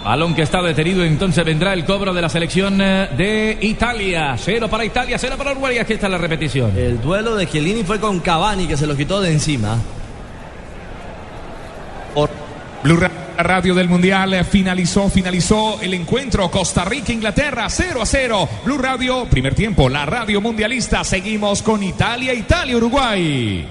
[0.05, 4.35] Balón que está detenido, entonces vendrá el cobro de la selección eh, de Italia.
[4.39, 5.79] Cero para Italia, cero para Uruguay.
[5.79, 6.73] Aquí está la repetición.
[6.77, 9.79] El duelo de Chiellini fue con Cavani que se lo quitó de encima.
[12.15, 12.31] Por
[12.83, 12.99] Blue
[13.37, 18.49] Radio del Mundial eh, finalizó, finalizó el encuentro Costa Rica Inglaterra 0 a 0.
[18.65, 21.05] Blue Radio, primer tiempo, la radio mundialista.
[21.05, 23.69] Seguimos con Italia, Italia, Uruguay.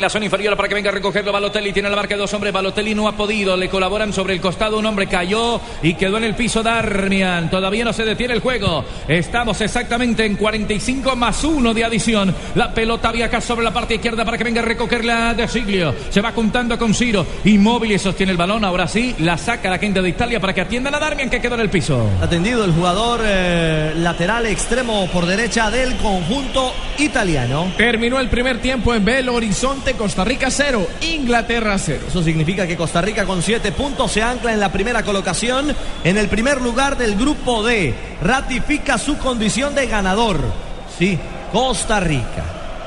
[0.00, 1.72] La zona inferior para que venga a recogerlo Balotelli.
[1.72, 2.52] Tiene la marca de dos hombres.
[2.52, 3.56] Balotelli no ha podido.
[3.56, 4.78] Le colaboran sobre el costado.
[4.78, 7.50] Un hombre cayó y quedó en el piso Darmian.
[7.50, 8.84] Todavía no se detiene el juego.
[9.08, 12.34] Estamos exactamente en 45 más 1 de adición.
[12.54, 15.94] La pelota viaja sobre la parte izquierda para que venga a recogerla de Siglio.
[16.10, 17.26] Se va juntando con Ciro.
[17.44, 18.64] Inmóvil y sostiene el balón.
[18.64, 21.54] Ahora sí, la saca la gente de Italia para que atiendan a Darmian que quedó
[21.56, 22.08] en el piso.
[22.22, 27.72] Atendido el jugador eh, lateral extremo por derecha del conjunto italiano.
[27.76, 29.87] Terminó el primer tiempo en Belo Horizonte.
[29.94, 32.06] Costa Rica 0, Inglaterra 0.
[32.08, 35.74] Eso significa que Costa Rica con 7 puntos se ancla en la primera colocación,
[36.04, 37.94] en el primer lugar del grupo D.
[38.22, 40.40] Ratifica su condición de ganador.
[40.98, 41.18] Sí,
[41.52, 42.44] Costa Rica.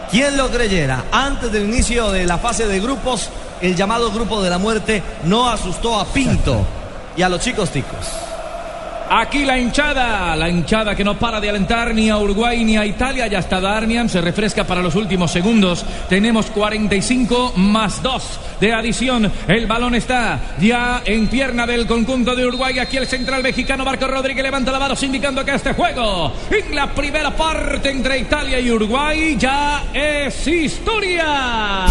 [0.10, 1.06] ¿Quién lo creyera?
[1.12, 3.30] Antes del inicio de la fase de grupos,
[3.62, 6.66] el llamado grupo de la muerte no asustó a Pinto
[7.16, 8.31] y a los chicos ticos.
[9.14, 12.86] Aquí la hinchada, la hinchada que no para de alentar ni a Uruguay ni a
[12.86, 13.28] Italia.
[13.28, 15.86] Ya está Darmian, se refresca para los últimos segundos.
[16.08, 19.30] Tenemos 45 más 2 de adición.
[19.50, 22.80] El balón está ya en pierna del conjunto de Uruguay.
[22.80, 26.88] Aquí el central mexicano Marco Rodríguez levanta la mano indicando que este juego en la
[26.96, 31.86] primera parte entre Italia y Uruguay ya es historia.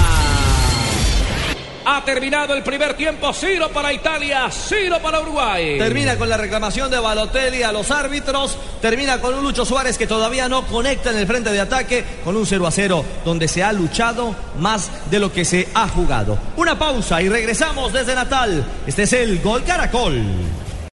[1.85, 3.33] Ha terminado el primer tiempo.
[3.33, 5.79] Ciro para Italia, Ciro para Uruguay.
[5.79, 8.59] Termina con la reclamación de Balotelli a los árbitros.
[8.83, 12.05] Termina con un Lucho Suárez que todavía no conecta en el frente de ataque.
[12.25, 15.89] Con un 0 a 0 donde se ha luchado más de lo que se ha
[15.89, 16.39] jugado.
[16.57, 18.65] Una pausa y regresamos desde Natal.
[18.87, 20.23] Este es el Gol Caracol.